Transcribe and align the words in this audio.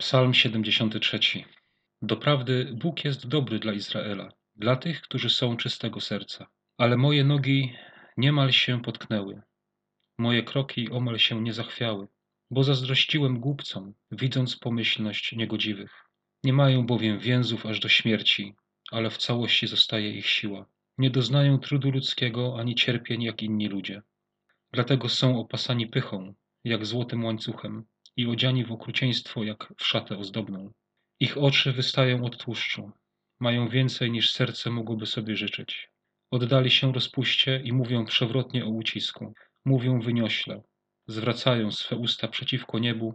Psalm 0.00 0.34
73. 0.34 1.18
Doprawdy 2.02 2.70
Bóg 2.74 3.04
jest 3.04 3.28
dobry 3.28 3.58
dla 3.58 3.72
Izraela, 3.72 4.32
dla 4.56 4.76
tych, 4.76 5.00
którzy 5.00 5.30
są 5.30 5.56
czystego 5.56 6.00
serca. 6.00 6.46
Ale 6.76 6.96
moje 6.96 7.24
nogi 7.24 7.72
niemal 8.16 8.52
się 8.52 8.82
potknęły, 8.82 9.42
moje 10.18 10.42
kroki 10.42 10.90
omal 10.90 11.18
się 11.18 11.42
nie 11.42 11.52
zachwiały, 11.52 12.08
bo 12.50 12.64
zazdrościłem 12.64 13.40
głupcom, 13.40 13.94
widząc 14.10 14.56
pomyślność 14.56 15.32
niegodziwych. 15.32 16.04
Nie 16.44 16.52
mają 16.52 16.86
bowiem 16.86 17.18
więzów 17.18 17.66
aż 17.66 17.80
do 17.80 17.88
śmierci, 17.88 18.54
ale 18.90 19.10
w 19.10 19.18
całości 19.18 19.66
zostaje 19.66 20.10
ich 20.10 20.26
siła. 20.26 20.66
Nie 20.98 21.10
doznają 21.10 21.58
trudu 21.58 21.90
ludzkiego 21.90 22.56
ani 22.58 22.74
cierpień 22.74 23.22
jak 23.22 23.42
inni 23.42 23.68
ludzie. 23.68 24.02
Dlatego 24.72 25.08
są 25.08 25.40
opasani 25.40 25.86
pychą, 25.86 26.34
jak 26.64 26.86
złotym 26.86 27.24
łańcuchem, 27.24 27.84
i 28.18 28.26
odziani 28.26 28.64
w 28.64 28.72
okrucieństwo 28.72 29.44
jak 29.44 29.74
w 29.76 29.86
szatę 29.86 30.18
ozdobną. 30.18 30.72
Ich 31.20 31.38
oczy 31.38 31.72
wystają 31.72 32.24
od 32.24 32.36
tłuszczu, 32.44 32.90
mają 33.40 33.68
więcej 33.68 34.10
niż 34.10 34.30
serce 34.30 34.70
mogłoby 34.70 35.06
sobie 35.06 35.36
życzyć. 35.36 35.88
Oddali 36.30 36.70
się 36.70 36.92
rozpuście 36.92 37.60
i 37.64 37.72
mówią 37.72 38.04
przewrotnie 38.04 38.64
o 38.64 38.68
ucisku, 38.68 39.34
mówią 39.64 40.00
wyniośle, 40.00 40.62
zwracają 41.06 41.72
swe 41.72 41.96
usta 41.96 42.28
przeciwko 42.28 42.78
niebu, 42.78 43.14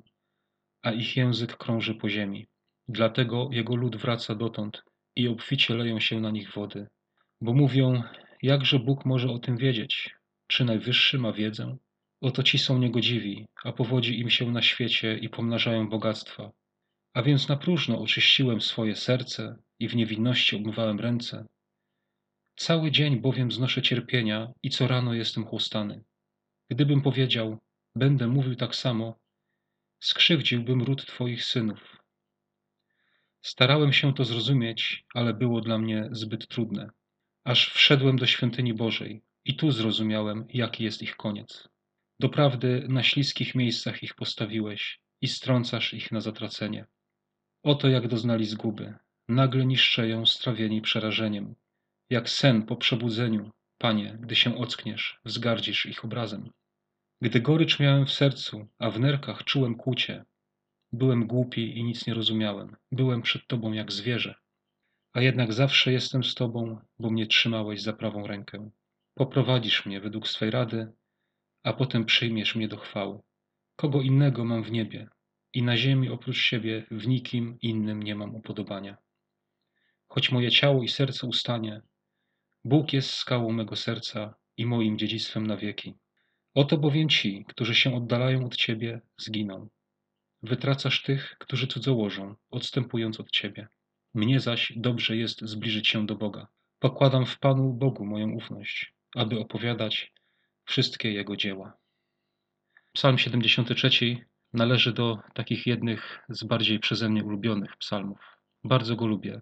a 0.82 0.91
ich 0.91 1.18
język 1.18 1.58
krąży 1.58 1.96
po 1.96 2.10
ziemi. 2.10 2.48
Dlatego 2.88 3.49
jego 3.52 3.76
lud 3.76 3.96
wraca 3.96 4.35
dotąd 4.35 4.84
i 5.16 5.27
obficie 5.27 5.76
leją 5.76 5.99
się 5.99 6.20
na 6.20 6.32
nich 6.32 6.54
wody. 6.54 6.88
Bo 7.41 7.54
mówią, 7.54 8.04
jakże 8.41 8.80
Bóg 8.80 9.05
może 9.05 9.30
o 9.30 9.40
tym 9.40 9.58
wiedzieć? 9.58 10.16
Czy 10.48 10.66
Najwyższy 10.66 11.20
ma 11.20 11.32
wiedzę? 11.34 11.77
Oto 12.23 12.44
ci 12.44 12.59
są 12.59 12.77
niegodziwi, 12.77 13.48
a 13.63 13.72
powodzi 13.72 14.20
im 14.20 14.30
się 14.30 14.52
na 14.52 14.62
świecie 14.62 15.18
i 15.18 15.30
pomnażają 15.30 15.90
bogactwa. 15.90 16.52
A 17.13 17.22
więc 17.23 17.48
na 17.48 17.58
próżno 17.58 18.02
oczyściłem 18.02 18.62
swoje 18.62 18.96
serce 18.96 19.57
i 19.79 19.88
w 19.88 19.96
niewinności 19.96 20.55
obmywałem 20.55 20.99
ręce. 20.99 21.46
Cały 22.55 22.91
dzień 22.91 23.20
bowiem 23.20 23.51
znoszę 23.51 23.82
cierpienia 23.82 24.54
i 24.63 24.70
co 24.70 24.88
rano 24.88 25.13
jestem 25.13 25.46
chłostany. 25.46 26.04
Gdybym 26.70 27.01
powiedział, 27.01 27.57
będę 27.96 28.27
mówił 28.27 28.55
tak 28.55 28.76
samo, 28.76 29.20
skrzywdziłbym 29.99 30.82
ród 30.82 31.05
Twoich 31.05 31.44
synów. 31.44 31.98
Starałem 33.41 33.94
się 33.94 34.13
to 34.13 34.26
zrozumieć, 34.26 35.05
ale 35.13 35.34
było 35.34 35.62
dla 35.62 35.77
mnie 35.77 36.10
zbyt 36.12 36.48
trudne. 36.48 36.90
Aż 37.44 37.74
wszedłem 37.74 38.18
do 38.18 38.26
świątyni 38.26 38.74
Bożej 38.74 39.21
i 39.46 39.55
tu 39.55 39.71
zrozumiałem, 39.71 40.46
jaki 40.49 40.84
jest 40.84 41.01
ich 41.01 41.16
koniec. 41.16 41.73
Doprawdy 42.20 42.86
na 42.90 43.04
śliskich 43.04 43.56
miejscach 43.56 44.04
ich 44.04 44.16
postawiłeś 44.16 45.00
i 45.22 45.28
strącasz 45.28 45.94
ich 45.94 46.12
na 46.12 46.22
zatracenie. 46.22 46.86
Oto 47.64 47.88
jak 47.88 48.08
doznali 48.08 48.46
zguby. 48.46 48.94
Nagle 49.28 49.66
niszczeją 49.66 50.26
strawieni 50.26 50.82
przerażeniem. 50.82 51.56
Jak 52.10 52.30
sen 52.30 52.66
po 52.66 52.76
przebudzeniu, 52.76 53.52
Panie, 53.78 54.18
gdy 54.20 54.36
się 54.36 54.58
ockniesz, 54.58 55.20
wzgardzisz 55.26 55.86
ich 55.86 56.06
obrazem. 56.06 56.50
Gdy 57.22 57.41
gorycz 57.41 57.80
miałem 57.80 58.06
w 58.06 58.12
sercu, 58.12 58.68
a 58.80 58.90
w 58.90 59.00
nerkach 59.00 59.44
czułem 59.44 59.76
kłucie, 59.76 60.26
byłem 60.94 61.28
głupi 61.28 61.78
i 61.78 61.84
nic 61.84 62.08
nie 62.08 62.14
rozumiałem. 62.14 62.76
Byłem 62.91 63.22
przed 63.22 63.48
Tobą 63.48 63.74
jak 63.74 63.91
zwierzę. 63.91 64.36
A 65.14 65.22
jednak 65.22 65.53
zawsze 65.53 65.91
jestem 65.91 66.24
z 66.24 66.36
Tobą, 66.36 66.80
bo 67.00 67.09
mnie 67.09 67.28
trzymałeś 67.28 67.81
za 67.81 67.94
prawą 67.94 68.28
rękę. 68.28 68.69
Poprowadzisz 69.14 69.86
mnie 69.86 70.02
według 70.02 70.28
swej 70.28 70.52
rady, 70.52 70.91
a 71.64 71.74
potem 71.74 72.06
przyjmiesz 72.06 72.56
mnie 72.56 72.68
do 72.68 72.78
chwały. 72.78 73.19
Kogo 73.75 74.02
innego 74.02 74.46
mam 74.46 74.64
w 74.64 74.72
niebie 74.72 75.08
i 75.53 75.64
na 75.64 75.78
ziemi 75.78 76.09
oprócz 76.09 76.38
siebie 76.38 76.86
w 76.92 77.08
nikim 77.08 77.58
innym 77.62 78.03
nie 78.03 78.16
mam 78.16 78.36
upodobania. 78.36 78.97
Choć 80.08 80.31
moje 80.31 80.52
ciało 80.52 80.84
i 80.84 80.88
serce 80.88 81.28
ustanie, 81.28 81.81
Bóg 82.66 82.94
jest 82.94 83.09
skałą 83.09 83.52
mego 83.52 83.75
serca 83.75 84.35
i 84.57 84.66
moim 84.66 84.97
dziedzictwem 84.97 85.47
na 85.47 85.57
wieki. 85.57 85.94
Oto 86.53 86.78
bowiem 86.78 87.09
ci, 87.09 87.46
którzy 87.47 87.75
się 87.75 87.96
oddalają 87.96 88.46
od 88.46 88.56
Ciebie, 88.56 89.02
zginą. 89.18 89.69
Wytracasz 90.44 91.03
tych, 91.03 91.35
którzy 91.40 91.68
cudzołożą, 91.68 92.35
odstępując 92.52 93.19
od 93.19 93.31
Ciebie. 93.31 93.68
Mnie 94.13 94.40
zaś 94.40 94.73
dobrze 94.75 95.18
jest 95.18 95.41
zbliżyć 95.41 95.88
się 95.88 96.06
do 96.06 96.16
Boga. 96.16 96.47
Pokładam 96.79 97.25
w 97.25 97.40
Panu 97.40 97.73
Bogu 97.73 98.06
moją 98.06 98.31
ufność, 98.31 98.94
aby 99.16 99.40
opowiadać 99.40 100.13
wszystkie 100.66 101.12
Jego 101.12 101.35
dzieła. 101.35 101.78
Psalm 102.94 103.18
73 103.18 103.90
należy 104.53 104.94
do 104.94 105.19
takich 105.34 105.68
jednych 105.68 106.19
z 106.29 106.44
bardziej 106.44 106.79
przeze 106.79 107.09
mnie 107.09 107.24
ulubionych 107.24 107.78
psalmów. 107.78 108.19
Bardzo 108.63 108.96
go 108.96 109.07
lubię 109.07 109.41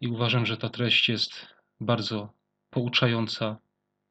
i 0.00 0.08
uważam, 0.08 0.46
że 0.46 0.56
ta 0.56 0.68
treść 0.68 1.08
jest 1.08 1.46
bardzo 1.80 2.32
pouczająca 2.70 3.58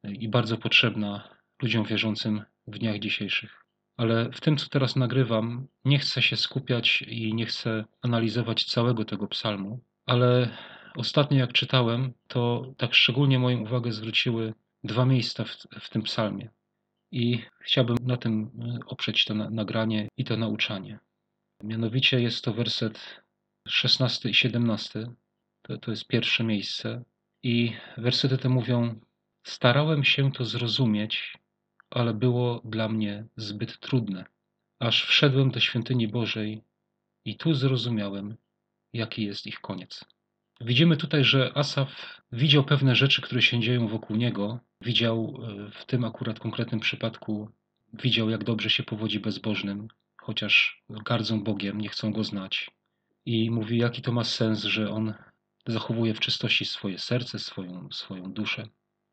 i 0.04 0.28
bardzo 0.28 0.58
potrzebna 0.58 1.28
ludziom 1.62 1.84
wierzącym 1.84 2.42
w 2.66 2.78
dniach 2.78 2.98
dzisiejszych. 2.98 3.64
Ale 3.96 4.30
w 4.32 4.40
tym, 4.40 4.56
co 4.56 4.68
teraz 4.68 4.96
nagrywam, 4.96 5.66
nie 5.84 5.98
chcę 5.98 6.22
się 6.22 6.36
skupiać 6.36 7.02
i 7.02 7.34
nie 7.34 7.46
chcę 7.46 7.84
analizować 8.02 8.64
całego 8.64 9.04
tego 9.04 9.28
psalmu, 9.28 9.80
ale 10.06 10.56
ostatnio 10.96 11.38
jak 11.38 11.52
czytałem, 11.52 12.12
to 12.26 12.72
tak 12.76 12.94
szczególnie 12.94 13.38
moją 13.38 13.60
uwagę 13.60 13.92
zwróciły 13.92 14.54
dwa 14.84 15.04
miejsca 15.04 15.44
w, 15.44 15.56
w 15.80 15.90
tym 15.90 16.02
psalmie. 16.02 16.50
I 17.12 17.42
chciałbym 17.60 17.96
na 18.00 18.16
tym 18.16 18.50
e, 18.62 18.78
oprzeć 18.86 19.24
to 19.24 19.34
na, 19.34 19.50
nagranie 19.50 20.08
i 20.16 20.24
to 20.24 20.36
nauczanie. 20.36 20.98
Mianowicie 21.62 22.20
jest 22.20 22.44
to 22.44 22.54
werset 22.54 23.22
16 23.68 24.30
i 24.30 24.34
17. 24.34 25.06
To, 25.62 25.78
to 25.78 25.90
jest 25.90 26.06
pierwsze 26.06 26.44
miejsce. 26.44 27.04
I 27.42 27.72
wersety 27.96 28.38
te 28.38 28.48
mówią: 28.48 29.00
Starałem 29.46 30.04
się 30.04 30.32
to 30.32 30.44
zrozumieć, 30.44 31.38
ale 31.90 32.14
było 32.14 32.60
dla 32.64 32.88
mnie 32.88 33.26
zbyt 33.36 33.80
trudne. 33.80 34.24
Aż 34.80 35.04
wszedłem 35.04 35.50
do 35.50 35.60
świątyni 35.60 36.08
Bożej 36.08 36.62
i 37.24 37.36
tu 37.36 37.54
zrozumiałem, 37.54 38.36
jaki 38.92 39.24
jest 39.24 39.46
ich 39.46 39.60
koniec. 39.60 40.04
Widzimy 40.60 40.96
tutaj, 40.96 41.24
że 41.24 41.52
Asaf 41.54 42.20
widział 42.32 42.64
pewne 42.64 42.94
rzeczy, 42.94 43.22
które 43.22 43.42
się 43.42 43.60
dzieją 43.60 43.88
wokół 43.88 44.16
niego. 44.16 44.60
Widział 44.80 45.40
e, 45.42 45.70
w 45.70 45.84
tym 45.84 46.04
akurat 46.04 46.40
konkretnym 46.40 46.80
przypadku, 46.80 47.50
widział 47.92 48.30
jak 48.30 48.44
dobrze 48.44 48.70
się 48.70 48.82
powodzi 48.82 49.20
bezbożnym, 49.20 49.88
chociaż 50.16 50.82
gardzą 50.90 51.44
Bogiem, 51.44 51.80
nie 51.80 51.88
chcą 51.88 52.12
go 52.12 52.24
znać. 52.24 52.70
I 53.26 53.50
mówi, 53.50 53.78
jaki 53.78 54.02
to 54.02 54.12
ma 54.12 54.24
sens, 54.24 54.64
że 54.64 54.90
on 54.90 55.14
zachowuje 55.66 56.14
w 56.14 56.20
czystości 56.20 56.64
swoje 56.64 56.98
serce, 56.98 57.38
swoją, 57.38 57.88
swoją 57.92 58.32
duszę. 58.32 58.68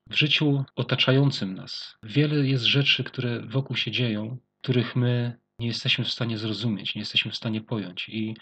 W 0.09 0.15
życiu 0.15 0.65
otaczającym 0.75 1.53
nas 1.53 1.97
wiele 2.03 2.47
jest 2.47 2.63
rzeczy, 2.63 3.03
które 3.03 3.41
wokół 3.41 3.75
się 3.75 3.91
dzieją, 3.91 4.37
których 4.61 4.95
my 4.95 5.39
nie 5.59 5.67
jesteśmy 5.67 6.05
w 6.05 6.11
stanie 6.11 6.37
zrozumieć, 6.37 6.95
nie 6.95 6.99
jesteśmy 6.99 7.31
w 7.31 7.35
stanie 7.35 7.61
pojąć. 7.61 8.09
I 8.09 8.35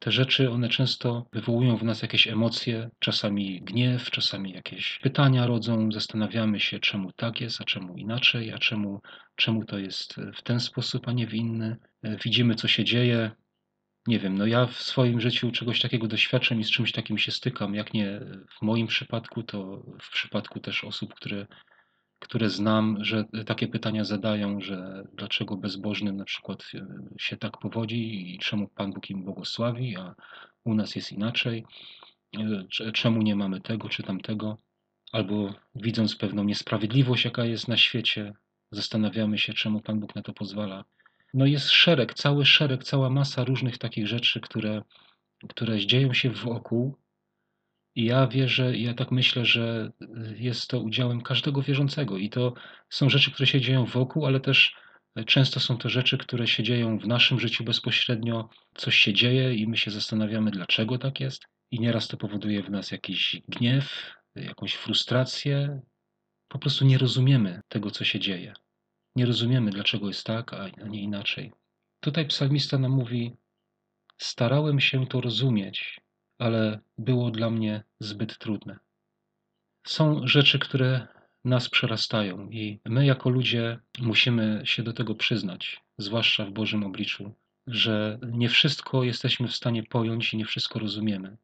te 0.00 0.12
rzeczy, 0.12 0.50
one 0.50 0.68
często 0.68 1.26
wywołują 1.32 1.76
w 1.76 1.82
nas 1.82 2.02
jakieś 2.02 2.26
emocje, 2.26 2.90
czasami 2.98 3.62
gniew, 3.62 4.10
czasami 4.10 4.52
jakieś 4.52 4.98
pytania 4.98 5.46
rodzą, 5.46 5.92
zastanawiamy 5.92 6.60
się, 6.60 6.78
czemu 6.78 7.12
tak 7.12 7.40
jest, 7.40 7.60
a 7.60 7.64
czemu 7.64 7.96
inaczej, 7.96 8.52
a 8.52 8.58
czemu, 8.58 9.00
czemu 9.36 9.64
to 9.64 9.78
jest 9.78 10.14
w 10.34 10.42
ten 10.42 10.60
sposób, 10.60 11.08
a 11.08 11.12
nie 11.12 11.26
w 11.26 11.34
inny. 11.34 11.76
Widzimy, 12.24 12.54
co 12.54 12.68
się 12.68 12.84
dzieje. 12.84 13.30
Nie 14.06 14.18
wiem, 14.18 14.38
no 14.38 14.46
ja 14.46 14.66
w 14.66 14.76
swoim 14.76 15.20
życiu 15.20 15.50
czegoś 15.50 15.80
takiego 15.80 16.08
doświadczam 16.08 16.60
i 16.60 16.64
z 16.64 16.70
czymś 16.70 16.92
takim 16.92 17.18
się 17.18 17.32
stykam. 17.32 17.74
Jak 17.74 17.94
nie 17.94 18.20
w 18.58 18.62
moim 18.62 18.86
przypadku, 18.86 19.42
to 19.42 19.82
w 20.02 20.10
przypadku 20.12 20.60
też 20.60 20.84
osób, 20.84 21.14
które 21.14 21.46
które 22.20 22.50
znam, 22.50 23.04
że 23.04 23.24
takie 23.46 23.68
pytania 23.68 24.04
zadają, 24.04 24.60
że 24.60 25.04
dlaczego 25.14 25.56
bezbożnym 25.56 26.16
na 26.16 26.24
przykład 26.24 26.62
się 27.18 27.36
tak 27.36 27.58
powodzi 27.58 28.34
i 28.34 28.38
czemu 28.38 28.68
Pan 28.68 28.92
Bóg 28.92 29.10
im 29.10 29.24
błogosławi, 29.24 29.96
a 29.96 30.14
u 30.64 30.74
nas 30.74 30.96
jest 30.96 31.12
inaczej, 31.12 31.64
czemu 32.94 33.22
nie 33.22 33.36
mamy 33.36 33.60
tego 33.60 33.88
czy 33.88 34.02
tamtego, 34.02 34.58
albo 35.12 35.54
widząc 35.74 36.16
pewną 36.16 36.44
niesprawiedliwość, 36.44 37.24
jaka 37.24 37.44
jest 37.44 37.68
na 37.68 37.76
świecie, 37.76 38.32
zastanawiamy 38.70 39.38
się, 39.38 39.52
czemu 39.52 39.80
Pan 39.80 40.00
Bóg 40.00 40.14
na 40.14 40.22
to 40.22 40.32
pozwala. 40.32 40.84
No 41.34 41.46
jest 41.46 41.70
szereg, 41.70 42.14
cały 42.14 42.46
szereg, 42.46 42.84
cała 42.84 43.10
masa 43.10 43.44
różnych 43.44 43.78
takich 43.78 44.06
rzeczy, 44.06 44.40
które, 44.40 44.82
które 45.48 45.86
dzieją 45.86 46.14
się 46.14 46.30
wokół, 46.30 46.96
i 48.00 48.04
ja 48.04 48.26
wierzę, 48.26 48.76
ja 48.76 48.94
tak 48.94 49.10
myślę, 49.10 49.44
że 49.44 49.92
jest 50.36 50.70
to 50.70 50.80
udziałem 50.80 51.20
każdego 51.20 51.62
wierzącego. 51.62 52.16
I 52.18 52.30
to 52.30 52.54
są 52.90 53.08
rzeczy, 53.10 53.30
które 53.30 53.46
się 53.46 53.60
dzieją 53.60 53.84
wokół, 53.84 54.26
ale 54.26 54.40
też 54.40 54.76
często 55.26 55.60
są 55.60 55.78
to 55.78 55.88
rzeczy, 55.88 56.18
które 56.18 56.46
się 56.46 56.62
dzieją 56.62 56.98
w 56.98 57.06
naszym 57.06 57.40
życiu 57.40 57.64
bezpośrednio. 57.64 58.48
Coś 58.74 58.96
się 58.96 59.12
dzieje 59.12 59.54
i 59.54 59.68
my 59.68 59.76
się 59.76 59.90
zastanawiamy, 59.90 60.50
dlaczego 60.50 60.98
tak 60.98 61.20
jest. 61.20 61.44
I 61.70 61.80
nieraz 61.80 62.08
to 62.08 62.16
powoduje 62.16 62.62
w 62.62 62.70
nas 62.70 62.90
jakiś 62.90 63.42
gniew, 63.48 64.14
jakąś 64.34 64.74
frustrację. 64.74 65.80
Po 66.48 66.58
prostu 66.58 66.84
nie 66.84 66.98
rozumiemy 66.98 67.60
tego, 67.68 67.90
co 67.90 68.04
się 68.04 68.20
dzieje. 68.20 68.52
Nie 69.16 69.26
rozumiemy, 69.26 69.70
dlaczego 69.70 70.08
jest 70.08 70.26
tak, 70.26 70.54
a 70.54 70.68
nie 70.68 71.02
inaczej. 71.02 71.52
Tutaj 72.00 72.26
psalmista 72.26 72.78
nam 72.78 72.92
mówi: 72.92 73.32
starałem 74.18 74.80
się 74.80 75.06
to 75.06 75.20
rozumieć, 75.20 75.99
ale 76.40 76.80
było 76.98 77.30
dla 77.30 77.50
mnie 77.50 77.82
zbyt 78.00 78.38
trudne. 78.38 78.78
Są 79.86 80.26
rzeczy, 80.26 80.58
które 80.58 81.06
nas 81.44 81.68
przerastają 81.68 82.50
i 82.50 82.80
my 82.84 83.06
jako 83.06 83.30
ludzie 83.30 83.78
musimy 83.98 84.62
się 84.64 84.82
do 84.82 84.92
tego 84.92 85.14
przyznać, 85.14 85.80
zwłaszcza 85.98 86.44
w 86.44 86.50
Bożym 86.50 86.84
obliczu, 86.84 87.34
że 87.66 88.18
nie 88.32 88.48
wszystko 88.48 89.04
jesteśmy 89.04 89.48
w 89.48 89.56
stanie 89.56 89.82
pojąć 89.82 90.34
i 90.34 90.36
nie 90.36 90.44
wszystko 90.44 90.78
rozumiemy, 90.78 91.36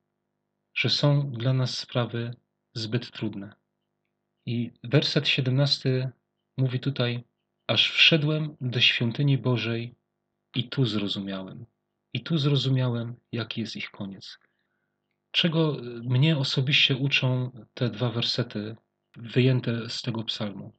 że 0.75 0.91
są 0.91 1.31
dla 1.31 1.53
nas 1.53 1.79
sprawy 1.79 2.35
zbyt 2.75 3.11
trudne. 3.11 3.55
I 4.47 4.71
werset 4.85 5.29
17 5.29 6.11
mówi 6.57 6.81
tutaj: 6.81 7.25
Aż 7.67 7.91
wszedłem 7.91 8.57
do 8.61 8.81
świątyni 8.81 9.39
Bożej 9.39 9.95
i 10.55 10.69
tu 10.69 10.85
zrozumiałem. 10.85 11.67
I 12.13 12.21
tu 12.21 12.39
zrozumiałem, 12.39 13.17
jaki 13.33 13.61
jest 13.61 13.77
ich 13.77 13.91
koniec. 13.91 14.39
Czego 15.37 15.77
mnie 16.03 16.39
osobiście 16.39 16.97
uczą 16.97 17.51
te 17.75 17.91
dwa 17.91 18.11
wersety 18.11 18.77
wyjęte 19.17 19.91
z 19.91 20.03
tego 20.03 20.25
psalmu, 20.25 20.73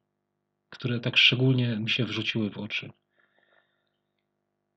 które 0.70 1.00
tak 1.00 1.18
szczególnie 1.18 1.76
mi 1.76 1.90
się 1.90 2.06
wrzuciły 2.06 2.50
w 2.50 2.58
oczy. 2.58 2.92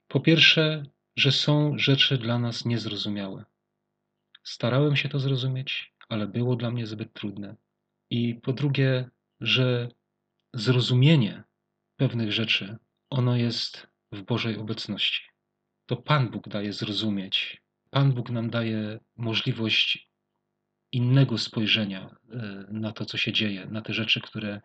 Po 0.08 0.20
pierwsze, 0.20 0.86
że 1.16 1.32
są 1.32 1.78
rzeczy 1.78 2.18
dla 2.18 2.38
nas 2.38 2.64
niezrozumiałe. 2.64 3.44
Starałem 4.42 4.96
się 4.96 5.08
to 5.08 5.18
zrozumieć, 5.18 5.94
ale 6.08 6.26
było 6.26 6.56
dla 6.56 6.70
mnie 6.70 6.86
zbyt 6.86 7.12
trudne. 7.12 7.56
I 8.10 8.34
po 8.34 8.52
drugie, 8.52 9.10
że 9.40 9.88
zrozumienie 10.54 11.42
pewnych 11.96 12.32
rzeczy, 12.32 12.76
ono 13.10 13.36
jest 13.36 13.86
w 14.12 14.22
Bożej 14.22 14.56
obecności. 14.56 15.22
To 15.86 15.96
Pan 15.96 16.30
Bóg 16.30 16.48
daje 16.48 16.72
zrozumieć. 16.72 17.62
Pan 17.90 18.12
Bóg 18.12 18.30
nam 18.30 18.50
daje 18.50 18.98
możliwość 19.16 20.10
innego 20.92 21.38
spojrzenia 21.38 22.16
e, 22.32 22.66
na 22.70 22.92
to, 22.92 23.04
co 23.04 23.16
się 23.16 23.32
dzieje, 23.32 23.66
na 23.66 23.82
te 23.82 23.94
rzeczy, 23.94 24.20
które, 24.20 24.60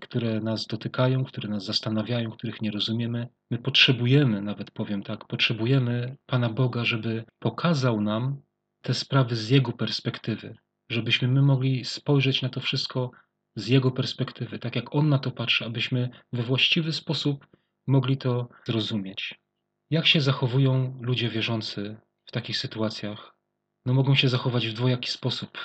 które 0.00 0.40
nas 0.40 0.66
dotykają, 0.66 1.24
które 1.24 1.48
nas 1.48 1.64
zastanawiają, 1.64 2.30
których 2.30 2.62
nie 2.62 2.70
rozumiemy. 2.70 3.28
My 3.50 3.58
potrzebujemy, 3.58 4.42
nawet 4.42 4.70
powiem 4.70 5.02
tak, 5.02 5.26
potrzebujemy 5.26 6.16
Pana 6.26 6.48
Boga, 6.48 6.84
żeby 6.84 7.24
pokazał 7.38 8.00
nam 8.00 8.42
te 8.82 8.94
sprawy 8.94 9.36
z 9.36 9.50
Jego 9.50 9.72
perspektywy, 9.72 10.56
żebyśmy 10.90 11.28
my 11.28 11.42
mogli 11.42 11.84
spojrzeć 11.84 12.42
na 12.42 12.48
to 12.48 12.60
wszystko 12.60 13.10
z 13.56 13.68
Jego 13.68 13.90
perspektywy, 13.90 14.58
tak 14.58 14.76
jak 14.76 14.94
On 14.94 15.08
na 15.08 15.18
to 15.18 15.30
patrzy, 15.30 15.64
abyśmy 15.64 16.10
we 16.32 16.42
właściwy 16.42 16.92
sposób 16.92 17.46
mogli 17.86 18.16
to 18.16 18.48
zrozumieć. 18.66 19.40
Jak 19.90 20.06
się 20.06 20.20
zachowują 20.20 20.98
ludzie 21.00 21.28
wierzący 21.28 21.96
w 22.28 22.32
takich 22.32 22.58
sytuacjach? 22.58 23.34
No 23.86 23.94
mogą 23.94 24.14
się 24.14 24.28
zachować 24.28 24.66
w 24.68 24.72
dwojaki 24.72 25.10
sposób. 25.10 25.58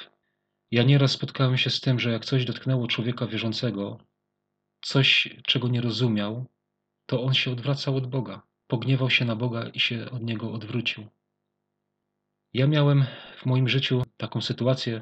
Ja 0.71 0.83
nieraz 0.83 1.11
spotkałem 1.11 1.57
się 1.57 1.69
z 1.69 1.81
tym, 1.81 1.99
że 1.99 2.11
jak 2.11 2.25
coś 2.25 2.45
dotknęło 2.45 2.87
człowieka 2.87 3.27
wierzącego, 3.27 3.97
coś, 4.81 5.29
czego 5.45 5.67
nie 5.67 5.81
rozumiał, 5.81 6.45
to 7.05 7.23
on 7.23 7.33
się 7.33 7.51
odwracał 7.51 7.95
od 7.95 8.07
Boga. 8.07 8.41
Pogniewał 8.67 9.09
się 9.09 9.25
na 9.25 9.35
Boga 9.35 9.69
i 9.69 9.79
się 9.79 10.11
od 10.11 10.23
Niego 10.23 10.53
odwrócił. 10.53 11.07
Ja 12.53 12.67
miałem 12.67 13.05
w 13.37 13.45
moim 13.45 13.69
życiu 13.69 14.03
taką 14.17 14.41
sytuację, 14.41 15.01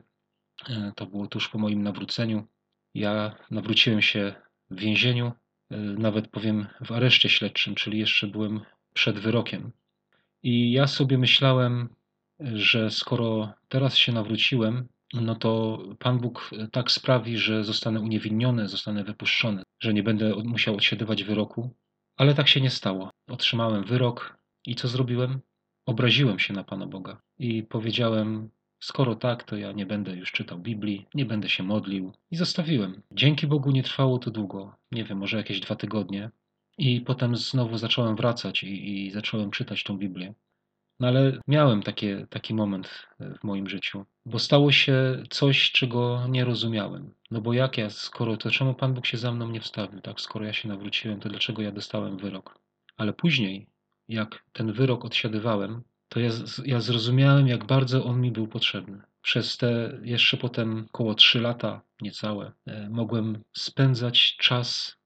e, 0.69 0.93
to 0.95 1.05
było 1.05 1.27
tuż 1.27 1.49
po 1.49 1.57
moim 1.57 1.83
nawróceniu. 1.83 2.47
Ja 2.93 3.35
nawróciłem 3.51 4.01
się 4.01 4.35
w 4.69 4.79
więzieniu, 4.79 5.31
e, 5.71 5.77
nawet 5.77 6.27
powiem 6.27 6.67
w 6.85 6.91
areszcie 6.91 7.29
śledczym, 7.29 7.75
czyli 7.75 7.99
jeszcze 7.99 8.27
byłem 8.27 8.61
przed 8.93 9.19
wyrokiem. 9.19 9.71
I 10.43 10.71
ja 10.71 10.87
sobie 10.87 11.17
myślałem, 11.17 11.89
że 12.39 12.91
skoro 12.91 13.53
teraz 13.69 13.97
się 13.97 14.11
nawróciłem, 14.11 14.87
no 15.13 15.35
to 15.35 15.79
Pan 15.99 16.19
Bóg 16.19 16.51
tak 16.71 16.91
sprawi, 16.91 17.37
że 17.37 17.63
zostanę 17.63 17.99
uniewinniony, 17.99 18.67
zostanę 18.67 19.03
wypuszczony, 19.03 19.63
że 19.79 19.93
nie 19.93 20.03
będę 20.03 20.35
musiał 20.35 20.75
odsiadywać 20.75 21.23
wyroku. 21.23 21.69
Ale 22.17 22.33
tak 22.33 22.47
się 22.47 22.61
nie 22.61 22.69
stało. 22.69 23.09
Otrzymałem 23.29 23.83
wyrok 23.83 24.37
i 24.65 24.75
co 24.75 24.87
zrobiłem? 24.87 25.39
Obraziłem 25.85 26.39
się 26.39 26.53
na 26.53 26.63
Pana 26.63 26.85
Boga 26.85 27.21
i 27.39 27.63
powiedziałem: 27.63 28.49
Skoro 28.79 29.15
tak, 29.15 29.43
to 29.43 29.57
ja 29.57 29.71
nie 29.71 29.85
będę 29.85 30.15
już 30.15 30.31
czytał 30.31 30.59
Biblii, 30.59 31.05
nie 31.13 31.25
będę 31.25 31.49
się 31.49 31.63
modlił 31.63 32.13
i 32.31 32.35
zostawiłem. 32.35 33.01
Dzięki 33.11 33.47
Bogu 33.47 33.71
nie 33.71 33.83
trwało 33.83 34.19
to 34.19 34.31
długo, 34.31 34.75
nie 34.91 35.03
wiem, 35.03 35.17
może 35.17 35.37
jakieś 35.37 35.59
dwa 35.59 35.75
tygodnie. 35.75 36.29
I 36.81 37.01
potem 37.01 37.35
znowu 37.35 37.77
zacząłem 37.77 38.15
wracać 38.15 38.63
i, 38.63 39.05
i 39.07 39.11
zacząłem 39.11 39.51
czytać 39.51 39.83
tą 39.83 39.97
Biblię. 39.97 40.33
No 40.99 41.07
ale 41.07 41.39
miałem 41.47 41.83
takie, 41.83 42.27
taki 42.29 42.53
moment 42.53 43.07
e, 43.19 43.33
w 43.35 43.43
moim 43.43 43.69
życiu, 43.69 44.05
bo 44.25 44.39
stało 44.39 44.71
się 44.71 45.23
coś, 45.29 45.71
czego 45.71 46.27
nie 46.29 46.45
rozumiałem. 46.45 47.13
No 47.31 47.41
bo 47.41 47.53
jak 47.53 47.77
ja, 47.77 47.89
skoro 47.89 48.37
to 48.37 48.51
czemu 48.51 48.73
Pan 48.73 48.93
Bóg 48.93 49.05
się 49.05 49.17
za 49.17 49.31
mną 49.31 49.49
nie 49.49 49.61
wstawił, 49.61 50.01
tak? 50.01 50.21
Skoro 50.21 50.45
ja 50.45 50.53
się 50.53 50.67
nawróciłem, 50.67 51.19
to 51.19 51.29
dlaczego 51.29 51.61
ja 51.61 51.71
dostałem 51.71 52.17
wyrok? 52.17 52.59
Ale 52.97 53.13
później, 53.13 53.67
jak 54.07 54.43
ten 54.53 54.73
wyrok 54.73 55.05
odsiadywałem, 55.05 55.83
to 56.09 56.19
ja, 56.19 56.29
ja 56.65 56.79
zrozumiałem, 56.79 57.47
jak 57.47 57.65
bardzo 57.65 58.05
on 58.05 58.21
mi 58.21 58.31
był 58.31 58.47
potrzebny. 58.47 59.01
Przez 59.21 59.57
te 59.57 59.99
jeszcze 60.03 60.37
potem 60.37 60.85
około 60.89 61.15
trzy 61.15 61.41
lata, 61.41 61.81
niecałe, 62.01 62.51
e, 62.65 62.89
mogłem 62.89 63.43
spędzać 63.53 64.35
czas 64.37 65.00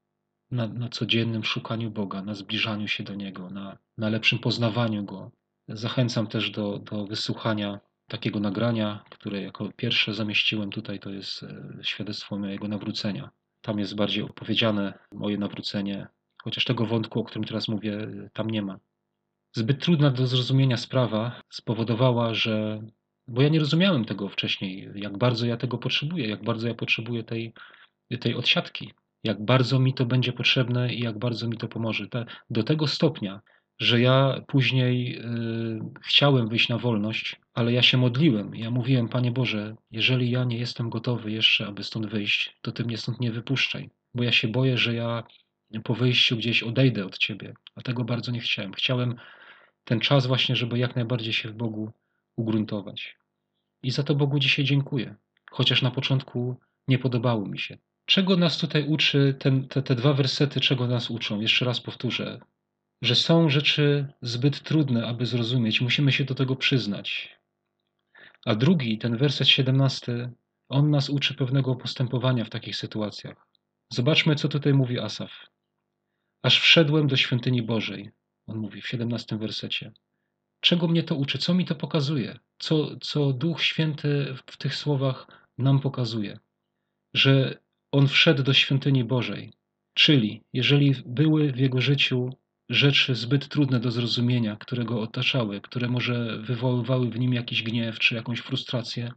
na, 0.55 0.67
na 0.67 0.89
codziennym 0.89 1.43
szukaniu 1.43 1.91
Boga, 1.91 2.21
na 2.21 2.35
zbliżaniu 2.35 2.87
się 2.87 3.03
do 3.03 3.15
Niego, 3.15 3.49
na, 3.49 3.77
na 3.97 4.09
lepszym 4.09 4.39
poznawaniu 4.39 5.05
Go, 5.05 5.31
Zachęcam 5.67 6.27
też 6.27 6.49
do, 6.49 6.79
do 6.79 7.05
wysłuchania 7.05 7.79
takiego 8.07 8.39
nagrania, 8.39 9.03
które 9.09 9.41
jako 9.41 9.69
pierwsze 9.75 10.13
zamieściłem 10.13 10.69
tutaj, 10.69 10.99
to 10.99 11.09
jest 11.09 11.43
e, 11.43 11.79
świadectwo 11.81 12.37
mojego 12.37 12.67
nawrócenia. 12.67 13.29
Tam 13.61 13.79
jest 13.79 13.95
bardziej 13.95 14.23
opowiedziane 14.23 14.93
moje 15.11 15.37
nawrócenie, 15.37 16.07
chociaż 16.43 16.65
tego 16.65 16.85
wątku, 16.85 17.19
o 17.19 17.23
którym 17.23 17.47
teraz 17.47 17.67
mówię, 17.67 18.07
tam 18.33 18.49
nie 18.49 18.61
ma. 18.61 18.79
Zbyt 19.55 19.83
trudna 19.83 20.11
do 20.11 20.27
zrozumienia 20.27 20.77
sprawa 20.77 21.41
spowodowała, 21.49 22.33
że. 22.33 22.81
Bo 23.27 23.41
ja 23.41 23.49
nie 23.49 23.59
rozumiałem 23.59 24.05
tego 24.05 24.29
wcześniej, 24.29 24.89
jak 24.95 25.17
bardzo 25.17 25.45
ja 25.45 25.57
tego 25.57 25.77
potrzebuję, 25.77 26.27
jak 26.27 26.43
bardzo 26.43 26.67
ja 26.67 26.73
potrzebuję 26.73 27.23
tej, 27.23 27.53
tej 28.19 28.35
odsiadki, 28.35 28.93
jak 29.25 29.45
bardzo 29.45 29.79
mi 29.79 29.93
to 29.93 30.05
będzie 30.05 30.33
potrzebne 30.33 30.93
i 30.93 30.99
jak 30.99 31.19
bardzo 31.19 31.47
mi 31.47 31.57
to 31.57 31.67
pomoże. 31.67 32.07
do 32.49 32.63
tego 32.63 32.87
stopnia, 32.87 33.41
że 33.79 34.01
ja 34.01 34.41
później 34.47 35.19
y, 35.19 35.79
chciałem 36.01 36.47
wyjść 36.47 36.69
na 36.69 36.77
wolność, 36.77 37.35
ale 37.53 37.73
ja 37.73 37.81
się 37.81 37.97
modliłem. 37.97 38.55
Ja 38.55 38.71
mówiłem, 38.71 39.09
Panie 39.09 39.31
Boże, 39.31 39.75
jeżeli 39.91 40.31
ja 40.31 40.43
nie 40.43 40.57
jestem 40.57 40.89
gotowy 40.89 41.31
jeszcze, 41.31 41.67
aby 41.67 41.83
stąd 41.83 42.05
wyjść, 42.05 42.57
to 42.61 42.71
Ty 42.71 42.83
mnie 42.83 42.97
stąd 42.97 43.19
nie 43.19 43.31
wypuszczaj, 43.31 43.89
bo 44.13 44.23
ja 44.23 44.31
się 44.31 44.47
boję, 44.47 44.77
że 44.77 44.93
ja 44.93 45.23
po 45.83 45.95
wyjściu 45.95 46.37
gdzieś 46.37 46.63
odejdę 46.63 47.05
od 47.05 47.17
Ciebie, 47.17 47.53
a 47.75 47.81
tego 47.81 48.03
bardzo 48.03 48.31
nie 48.31 48.39
chciałem. 48.39 48.73
Chciałem 48.73 49.15
ten 49.83 49.99
czas 49.99 50.27
właśnie, 50.27 50.55
żeby 50.55 50.79
jak 50.79 50.95
najbardziej 50.95 51.33
się 51.33 51.49
w 51.49 51.53
Bogu 51.53 51.91
ugruntować. 52.35 53.17
I 53.83 53.91
za 53.91 54.03
to 54.03 54.15
Bogu 54.15 54.39
dzisiaj 54.39 54.65
dziękuję, 54.65 55.15
chociaż 55.51 55.81
na 55.81 55.91
początku 55.91 56.55
nie 56.87 56.99
podobało 56.99 57.45
mi 57.45 57.59
się. 57.59 57.77
Czego 58.05 58.37
nas 58.37 58.57
tutaj 58.57 58.87
uczy, 58.87 59.35
ten, 59.39 59.67
te, 59.67 59.81
te 59.81 59.95
dwa 59.95 60.13
wersety, 60.13 60.59
czego 60.59 60.87
nas 60.87 61.11
uczą? 61.11 61.41
Jeszcze 61.41 61.65
raz 61.65 61.81
powtórzę 61.81 62.39
że 63.01 63.15
są 63.15 63.49
rzeczy 63.49 64.07
zbyt 64.21 64.63
trudne, 64.63 65.07
aby 65.07 65.25
zrozumieć, 65.25 65.81
musimy 65.81 66.11
się 66.11 66.23
do 66.23 66.35
tego 66.35 66.55
przyznać. 66.55 67.39
A 68.45 68.55
drugi, 68.55 68.97
ten 68.97 69.17
werset 69.17 69.47
17, 69.47 70.31
on 70.69 70.89
nas 70.89 71.09
uczy 71.09 71.33
pewnego 71.33 71.75
postępowania 71.75 72.45
w 72.45 72.49
takich 72.49 72.75
sytuacjach. 72.75 73.47
Zobaczmy, 73.89 74.35
co 74.35 74.47
tutaj 74.47 74.73
mówi 74.73 74.99
Asaf. 74.99 75.31
Aż 76.43 76.59
wszedłem 76.59 77.07
do 77.07 77.15
świątyni 77.15 77.61
Bożej, 77.61 78.11
on 78.47 78.57
mówi 78.57 78.81
w 78.81 78.87
17 78.87 79.37
wersecie. 79.37 79.91
Czego 80.59 80.87
mnie 80.87 81.03
to 81.03 81.15
uczy? 81.15 81.37
Co 81.37 81.53
mi 81.53 81.65
to 81.65 81.75
pokazuje? 81.75 82.39
Co, 82.59 82.97
co 82.97 83.33
Duch 83.33 83.61
Święty 83.61 84.35
w 84.47 84.57
tych 84.57 84.75
słowach 84.75 85.27
nam 85.57 85.79
pokazuje? 85.79 86.39
Że 87.13 87.59
on 87.95 88.07
wszedł 88.07 88.43
do 88.43 88.53
świątyni 88.53 89.03
Bożej. 89.03 89.53
Czyli, 89.93 90.43
jeżeli 90.53 90.95
były 91.05 91.51
w 91.51 91.57
jego 91.57 91.81
życiu 91.81 92.29
rzeczy 92.69 93.15
zbyt 93.15 93.47
trudne 93.47 93.79
do 93.79 93.91
zrozumienia, 93.91 94.55
które 94.55 94.85
go 94.85 95.01
otaczały, 95.01 95.61
które 95.61 95.87
może 95.87 96.37
wywoływały 96.37 97.09
w 97.09 97.19
nim 97.19 97.33
jakiś 97.33 97.63
gniew 97.63 97.99
czy 97.99 98.15
jakąś 98.15 98.39
frustrację, 98.39 99.11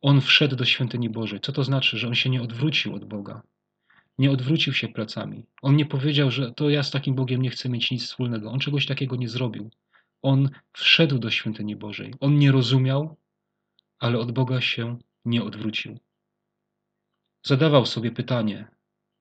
on 0.00 0.20
wszedł 0.20 0.56
do 0.56 0.64
świątyni 0.64 1.10
Bożej. 1.10 1.40
Co 1.40 1.52
to 1.52 1.64
znaczy? 1.64 1.98
Że 1.98 2.08
on 2.08 2.14
się 2.14 2.30
nie 2.30 2.42
odwrócił 2.42 2.94
od 2.94 3.04
Boga. 3.04 3.42
Nie 4.18 4.30
odwrócił 4.30 4.72
się 4.72 4.88
plecami. 4.88 5.46
On 5.62 5.76
nie 5.76 5.86
powiedział, 5.86 6.30
że 6.30 6.52
to 6.52 6.70
ja 6.70 6.82
z 6.82 6.90
takim 6.90 7.14
Bogiem 7.14 7.42
nie 7.42 7.50
chcę 7.50 7.68
mieć 7.68 7.90
nic 7.90 8.04
wspólnego. 8.04 8.50
On 8.50 8.60
czegoś 8.60 8.86
takiego 8.86 9.16
nie 9.16 9.28
zrobił. 9.28 9.70
On 10.22 10.50
wszedł 10.72 11.18
do 11.18 11.30
świątyni 11.30 11.76
Bożej. 11.76 12.14
On 12.20 12.38
nie 12.38 12.52
rozumiał, 12.52 13.16
ale 13.98 14.18
od 14.18 14.32
Boga 14.32 14.60
się 14.60 14.98
nie 15.24 15.42
odwrócił. 15.42 15.98
Zadawał 17.42 17.86
sobie 17.86 18.10
pytanie, 18.10 18.68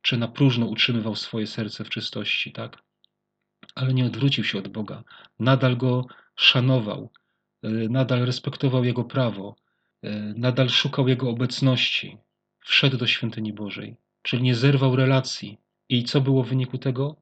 czy 0.01 0.17
na 0.17 0.27
próżno 0.27 0.65
utrzymywał 0.65 1.15
swoje 1.15 1.47
serce 1.47 1.83
w 1.83 1.89
czystości, 1.89 2.51
tak? 2.51 2.89
ale 3.75 3.93
nie 3.93 4.05
odwrócił 4.05 4.43
się 4.43 4.57
od 4.59 4.67
Boga. 4.67 5.03
Nadal 5.39 5.77
go 5.77 6.05
szanował, 6.35 7.09
e, 7.63 7.69
nadal 7.69 8.25
respektował 8.25 8.83
Jego 8.83 9.03
prawo, 9.03 9.55
e, 10.03 10.33
nadal 10.37 10.69
szukał 10.69 11.07
Jego 11.07 11.29
obecności, 11.29 12.17
wszedł 12.59 12.97
do 12.97 13.07
świątyni 13.07 13.53
Bożej, 13.53 13.95
czyli 14.21 14.43
nie 14.43 14.55
zerwał 14.55 14.95
relacji. 14.95 15.57
I 15.89 16.03
co 16.03 16.21
było 16.21 16.43
w 16.43 16.49
wyniku 16.49 16.77
tego? 16.77 17.15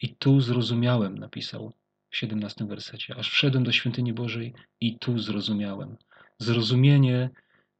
I 0.00 0.08
tu 0.14 0.40
zrozumiałem, 0.40 1.18
napisał 1.18 1.72
w 2.10 2.16
17 2.16 2.66
wersecie. 2.66 3.16
Aż 3.16 3.30
wszedłem 3.30 3.64
do 3.64 3.72
świątyni 3.72 4.12
Bożej 4.12 4.54
i 4.80 4.98
tu 4.98 5.18
zrozumiałem. 5.18 5.96
Zrozumienie 6.38 7.30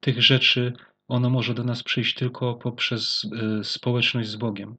tych 0.00 0.22
rzeczy, 0.22 0.72
ono 1.12 1.30
może 1.30 1.54
do 1.54 1.64
nas 1.64 1.82
przyjść 1.82 2.14
tylko 2.14 2.54
poprzez 2.54 3.24
y, 3.60 3.64
społeczność 3.64 4.28
z 4.28 4.36
Bogiem. 4.36 4.76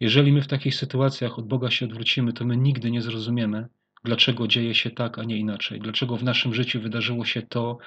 Jeżeli 0.00 0.32
my 0.32 0.42
w 0.42 0.46
takich 0.46 0.74
sytuacjach 0.74 1.38
od 1.38 1.48
Boga 1.48 1.70
się 1.70 1.86
odwrócimy, 1.86 2.32
to 2.32 2.44
my 2.44 2.56
nigdy 2.56 2.90
nie 2.90 3.02
zrozumiemy, 3.02 3.68
dlaczego 4.04 4.48
dzieje 4.48 4.74
się 4.74 4.90
tak, 4.90 5.18
a 5.18 5.24
nie 5.24 5.36
inaczej. 5.36 5.80
Dlaczego 5.80 6.16
w 6.16 6.24
naszym 6.24 6.54
życiu 6.54 6.80
wydarzyło 6.80 7.24
się 7.24 7.42
to, 7.42 7.78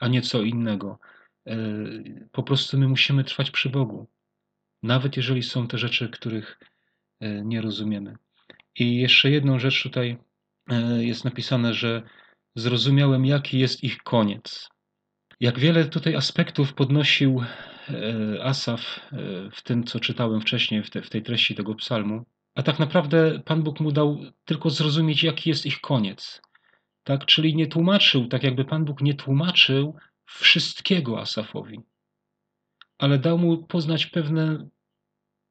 a 0.00 0.08
nie 0.08 0.22
co 0.22 0.42
innego. 0.42 0.98
Y, 1.48 2.28
po 2.32 2.42
prostu 2.42 2.78
my 2.78 2.88
musimy 2.88 3.24
trwać 3.24 3.50
przy 3.50 3.68
Bogu. 3.70 4.06
Nawet 4.82 5.16
jeżeli 5.16 5.42
są 5.42 5.66
te 5.68 5.78
rzeczy, 5.78 6.08
których 6.08 6.60
y, 7.22 7.42
nie 7.44 7.60
rozumiemy. 7.60 8.16
I 8.78 8.96
jeszcze 8.96 9.30
jedną 9.30 9.58
rzecz 9.58 9.82
tutaj 9.82 10.18
E, 10.70 11.04
jest 11.04 11.24
napisane, 11.24 11.74
że 11.74 12.02
zrozumiałem, 12.54 13.26
jaki 13.26 13.58
jest 13.58 13.84
ich 13.84 13.98
koniec. 13.98 14.68
Jak 15.40 15.58
wiele 15.58 15.84
tutaj 15.84 16.14
aspektów 16.14 16.74
podnosił 16.74 17.42
e, 17.88 18.44
Asaf 18.44 18.80
e, 18.80 19.16
w 19.50 19.62
tym, 19.62 19.84
co 19.84 20.00
czytałem 20.00 20.40
wcześniej, 20.40 20.82
w, 20.82 20.90
te, 20.90 21.02
w 21.02 21.10
tej 21.10 21.22
treści 21.22 21.54
tego 21.54 21.74
psalmu, 21.74 22.24
a 22.54 22.62
tak 22.62 22.78
naprawdę 22.78 23.42
Pan 23.44 23.62
Bóg 23.62 23.80
mu 23.80 23.92
dał 23.92 24.18
tylko 24.44 24.70
zrozumieć, 24.70 25.22
jaki 25.22 25.50
jest 25.50 25.66
ich 25.66 25.80
koniec. 25.80 26.42
Tak? 27.04 27.26
Czyli 27.26 27.56
nie 27.56 27.66
tłumaczył, 27.66 28.28
tak 28.28 28.42
jakby 28.42 28.64
Pan 28.64 28.84
Bóg 28.84 29.00
nie 29.00 29.14
tłumaczył 29.14 29.96
wszystkiego 30.24 31.20
Asafowi, 31.20 31.80
ale 32.98 33.18
dał 33.18 33.38
mu 33.38 33.66
poznać 33.66 34.06
pewne, 34.06 34.68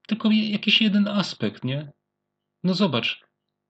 tylko 0.07 0.29
jakiś 0.31 0.81
jeden 0.81 1.07
aspekt, 1.07 1.63
nie? 1.63 1.91
No 2.63 2.73
zobacz, 2.73 3.25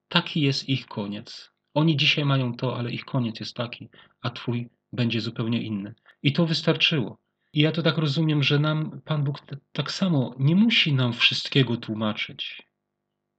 Taki 0.07 0.41
jest 0.41 0.69
ich 0.69 0.87
koniec. 0.87 1.51
Oni 1.73 1.97
dzisiaj 1.97 2.25
mają 2.25 2.53
to, 2.53 2.77
ale 2.77 2.91
ich 2.91 3.05
koniec 3.05 3.39
jest 3.39 3.55
taki, 3.55 3.89
a 4.21 4.29
twój 4.29 4.69
będzie 4.93 5.21
zupełnie 5.21 5.61
inny. 5.61 5.95
I 6.25 6.33
to 6.33 6.45
wystarczyło. 6.45 7.17
I 7.53 7.61
ja 7.61 7.71
to 7.71 7.81
tak 7.81 7.97
rozumiem, 7.97 8.43
że 8.43 8.59
nam 8.59 9.01
Pan 9.05 9.23
Bóg 9.23 9.39
tak 9.71 9.91
samo 9.91 10.35
nie 10.39 10.55
musi 10.55 10.93
nam 10.93 11.13
wszystkiego 11.13 11.77
tłumaczyć. 11.77 12.61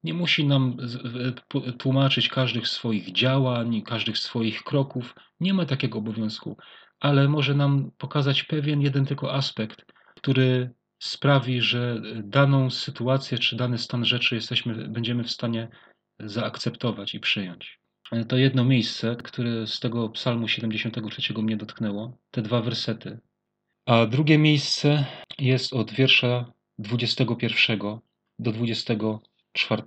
Nie 0.02 0.14
musi 0.14 0.46
nam 0.46 0.76
tłumaczyć 1.78 2.28
każdych 2.28 2.68
swoich 2.68 3.12
działań, 3.12 3.82
każdych 3.82 4.18
swoich 4.18 4.62
kroków. 4.62 5.14
Nie 5.40 5.54
ma 5.54 5.66
takiego 5.66 5.98
obowiązku, 5.98 6.56
ale 7.00 7.28
może 7.28 7.54
nam 7.54 7.90
pokazać 7.98 8.42
pewien 8.42 8.80
jeden 8.80 9.06
tylko 9.06 9.34
aspekt, 9.34 9.86
który 10.16 10.70
sprawi, 10.98 11.60
że 11.60 12.02
daną 12.24 12.70
sytuację 12.70 13.38
czy 13.38 13.56
dany 13.56 13.78
stan 13.78 14.04
rzeczy 14.04 14.34
jesteśmy, 14.34 14.88
będziemy 14.88 15.24
w 15.24 15.30
stanie 15.30 15.68
zaakceptować 16.20 17.14
i 17.14 17.20
przyjąć. 17.20 17.85
To 18.28 18.36
jedno 18.36 18.64
miejsce, 18.64 19.16
które 19.16 19.66
z 19.66 19.80
tego 19.80 20.08
psalmu 20.08 20.48
73 20.48 21.34
mnie 21.42 21.56
dotknęło, 21.56 22.18
te 22.30 22.42
dwa 22.42 22.62
wersety. 22.62 23.18
A 23.86 24.06
drugie 24.06 24.38
miejsce 24.38 25.06
jest 25.38 25.72
od 25.72 25.92
wiersza 25.92 26.52
21 26.78 27.78
do 28.38 28.52
24. 28.52 29.82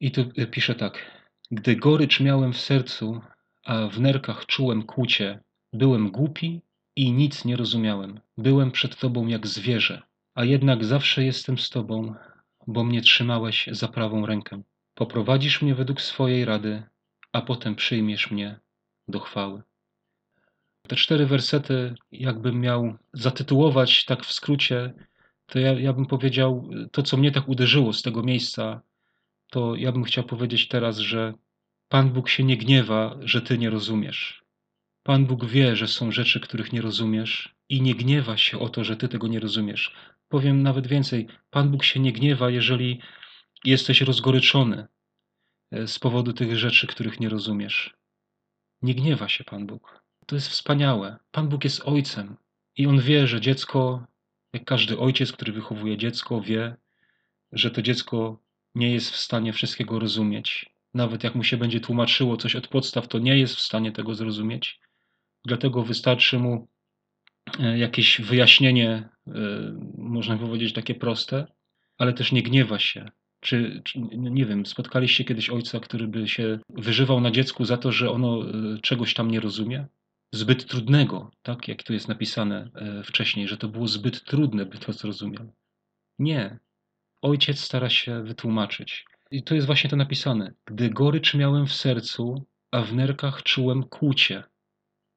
I 0.00 0.10
tu 0.10 0.24
pisze 0.50 0.74
tak. 0.74 1.20
Gdy 1.50 1.76
gorycz 1.76 2.20
miałem 2.20 2.52
w 2.52 2.60
sercu, 2.60 3.20
a 3.64 3.86
w 3.86 4.00
nerkach 4.00 4.46
czułem 4.46 4.82
kłucie, 4.82 5.40
byłem 5.72 6.10
głupi 6.10 6.60
i 6.96 7.12
nic 7.12 7.44
nie 7.44 7.56
rozumiałem. 7.56 8.20
Byłem 8.38 8.70
przed 8.70 8.96
Tobą 8.96 9.26
jak 9.26 9.46
zwierzę, 9.46 10.02
a 10.34 10.44
jednak 10.44 10.84
zawsze 10.84 11.24
jestem 11.24 11.58
z 11.58 11.70
Tobą, 11.70 12.14
bo 12.66 12.84
mnie 12.84 13.00
trzymałeś 13.00 13.68
za 13.72 13.88
prawą 13.88 14.26
rękę. 14.26 14.62
Poprowadzisz 14.94 15.62
mnie 15.62 15.74
według 15.74 16.00
swojej 16.00 16.44
rady, 16.44 16.82
a 17.32 17.42
potem 17.42 17.74
przyjmiesz 17.74 18.30
mnie 18.30 18.60
do 19.08 19.20
chwały. 19.20 19.62
Te 20.88 20.96
cztery 20.96 21.26
wersety, 21.26 21.94
jakbym 22.12 22.60
miał 22.60 22.94
zatytułować 23.12 24.04
tak 24.04 24.24
w 24.24 24.32
skrócie, 24.32 24.94
to 25.46 25.58
ja, 25.58 25.72
ja 25.72 25.92
bym 25.92 26.06
powiedział, 26.06 26.70
to 26.92 27.02
co 27.02 27.16
mnie 27.16 27.32
tak 27.32 27.48
uderzyło 27.48 27.92
z 27.92 28.02
tego 28.02 28.22
miejsca, 28.22 28.80
to 29.50 29.74
ja 29.74 29.92
bym 29.92 30.04
chciał 30.04 30.24
powiedzieć 30.24 30.68
teraz, 30.68 30.98
że 30.98 31.34
Pan 31.88 32.10
Bóg 32.10 32.28
się 32.28 32.44
nie 32.44 32.56
gniewa, 32.56 33.16
że 33.20 33.42
ty 33.42 33.58
nie 33.58 33.70
rozumiesz. 33.70 34.44
Pan 35.02 35.26
Bóg 35.26 35.44
wie, 35.44 35.76
że 35.76 35.88
są 35.88 36.12
rzeczy, 36.12 36.40
których 36.40 36.72
nie 36.72 36.80
rozumiesz 36.80 37.54
i 37.68 37.82
nie 37.82 37.94
gniewa 37.94 38.36
się 38.36 38.58
o 38.58 38.68
to, 38.68 38.84
że 38.84 38.96
ty 38.96 39.08
tego 39.08 39.28
nie 39.28 39.40
rozumiesz. 39.40 39.94
Powiem 40.28 40.62
nawet 40.62 40.86
więcej, 40.86 41.26
Pan 41.50 41.70
Bóg 41.70 41.84
się 41.84 42.00
nie 42.00 42.12
gniewa, 42.12 42.50
jeżeli 42.50 43.00
Jesteś 43.64 44.00
rozgoryczony 44.00 44.86
z 45.86 45.98
powodu 45.98 46.32
tych 46.32 46.58
rzeczy, 46.58 46.86
których 46.86 47.20
nie 47.20 47.28
rozumiesz. 47.28 47.94
Nie 48.82 48.94
gniewa 48.94 49.28
się 49.28 49.44
Pan 49.44 49.66
Bóg. 49.66 50.04
To 50.26 50.36
jest 50.36 50.48
wspaniałe. 50.48 51.16
Pan 51.30 51.48
Bóg 51.48 51.64
jest 51.64 51.82
ojcem 51.84 52.36
i 52.76 52.86
on 52.86 53.00
wie, 53.00 53.26
że 53.26 53.40
dziecko, 53.40 54.06
jak 54.52 54.64
każdy 54.64 54.98
ojciec, 54.98 55.32
który 55.32 55.52
wychowuje 55.52 55.96
dziecko, 55.96 56.40
wie, 56.40 56.76
że 57.52 57.70
to 57.70 57.82
dziecko 57.82 58.42
nie 58.74 58.92
jest 58.92 59.10
w 59.10 59.16
stanie 59.16 59.52
wszystkiego 59.52 59.98
rozumieć. 59.98 60.70
Nawet 60.94 61.24
jak 61.24 61.34
mu 61.34 61.44
się 61.44 61.56
będzie 61.56 61.80
tłumaczyło 61.80 62.36
coś 62.36 62.56
od 62.56 62.68
podstaw, 62.68 63.08
to 63.08 63.18
nie 63.18 63.38
jest 63.38 63.56
w 63.56 63.60
stanie 63.60 63.92
tego 63.92 64.14
zrozumieć. 64.14 64.80
Dlatego 65.44 65.82
wystarczy 65.82 66.38
mu 66.38 66.68
e, 67.60 67.78
jakieś 67.78 68.20
wyjaśnienie, 68.20 69.08
e, 69.26 69.32
można 69.98 70.36
powiedzieć 70.36 70.72
takie 70.72 70.94
proste, 70.94 71.46
ale 71.98 72.12
też 72.12 72.32
nie 72.32 72.42
gniewa 72.42 72.78
się. 72.78 73.10
Czy, 73.40 73.82
czy, 73.84 74.00
nie 74.16 74.46
wiem, 74.46 74.66
spotkaliście 74.66 75.24
kiedyś 75.24 75.50
ojca, 75.50 75.80
który 75.80 76.08
by 76.08 76.28
się 76.28 76.58
wyżywał 76.68 77.20
na 77.20 77.30
dziecku 77.30 77.64
za 77.64 77.76
to, 77.76 77.92
że 77.92 78.10
ono 78.10 78.42
e, 78.42 78.78
czegoś 78.78 79.14
tam 79.14 79.30
nie 79.30 79.40
rozumie? 79.40 79.86
Zbyt 80.34 80.66
trudnego, 80.66 81.30
tak 81.42 81.68
jak 81.68 81.82
tu 81.82 81.92
jest 81.92 82.08
napisane 82.08 82.70
e, 82.74 83.02
wcześniej, 83.02 83.48
że 83.48 83.56
to 83.56 83.68
było 83.68 83.88
zbyt 83.88 84.24
trudne, 84.24 84.66
by 84.66 84.78
to 84.78 84.92
zrozumiał. 84.92 85.52
Nie. 86.18 86.58
Ojciec 87.22 87.58
stara 87.58 87.90
się 87.90 88.22
wytłumaczyć. 88.22 89.04
I 89.30 89.42
tu 89.42 89.54
jest 89.54 89.66
właśnie 89.66 89.90
to 89.90 89.96
napisane. 89.96 90.52
Gdy 90.64 90.90
gorycz 90.90 91.34
miałem 91.34 91.66
w 91.66 91.72
sercu, 91.72 92.46
a 92.70 92.82
w 92.82 92.94
nerkach 92.94 93.42
czułem 93.42 93.82
kłucie. 93.82 94.44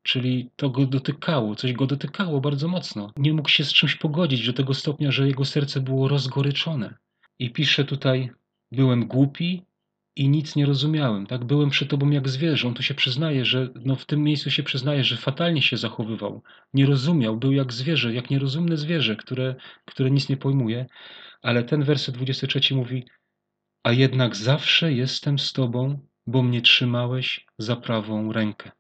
Czyli 0.03 0.49
to 0.55 0.69
go 0.69 0.85
dotykało, 0.85 1.55
coś 1.55 1.73
go 1.73 1.87
dotykało 1.87 2.41
bardzo 2.41 2.67
mocno. 2.67 3.11
Nie 3.17 3.33
mógł 3.33 3.49
się 3.49 3.63
z 3.63 3.73
czymś 3.73 3.95
pogodzić 3.95 4.45
do 4.45 4.53
tego 4.53 4.73
stopnia, 4.73 5.11
że 5.11 5.27
jego 5.27 5.45
serce 5.45 5.81
było 5.81 6.07
rozgoryczone. 6.07 6.97
I 7.43 7.49
pisze 7.49 7.85
tutaj, 7.85 8.29
byłem 8.71 9.07
głupi 9.07 9.65
i 10.15 10.29
nic 10.29 10.55
nie 10.55 10.65
rozumiałem, 10.65 11.27
tak? 11.27 11.45
Byłem 11.45 11.69
przy 11.69 11.85
tobą 11.85 12.09
jak 12.09 12.29
zwierzę. 12.29 12.67
On 12.67 12.73
tu 12.73 12.83
się 12.83 12.93
przyznaje, 12.93 13.45
że 13.45 13.69
no 13.75 13.95
w 13.95 14.05
tym 14.05 14.23
miejscu 14.23 14.51
się 14.51 14.63
przyznaje, 14.63 15.03
że 15.03 15.17
fatalnie 15.17 15.61
się 15.61 15.77
zachowywał. 15.77 16.43
Nie 16.73 16.85
rozumiał, 16.85 17.37
był 17.37 17.51
jak 17.51 17.73
zwierzę, 17.73 18.13
jak 18.13 18.29
nierozumne 18.29 18.77
zwierzę, 18.77 19.15
które, 19.15 19.55
które 19.85 20.11
nic 20.11 20.29
nie 20.29 20.37
pojmuje. 20.37 20.85
Ale 21.41 21.63
ten 21.63 21.83
werset 21.83 22.15
23 22.15 22.75
mówi, 22.75 23.05
a 23.83 23.91
jednak 23.91 24.35
zawsze 24.35 24.93
jestem 24.93 25.39
z 25.39 25.53
tobą, 25.53 25.99
bo 26.27 26.43
mnie 26.43 26.61
trzymałeś 26.61 27.45
za 27.57 27.75
prawą 27.75 28.33
rękę. 28.33 28.71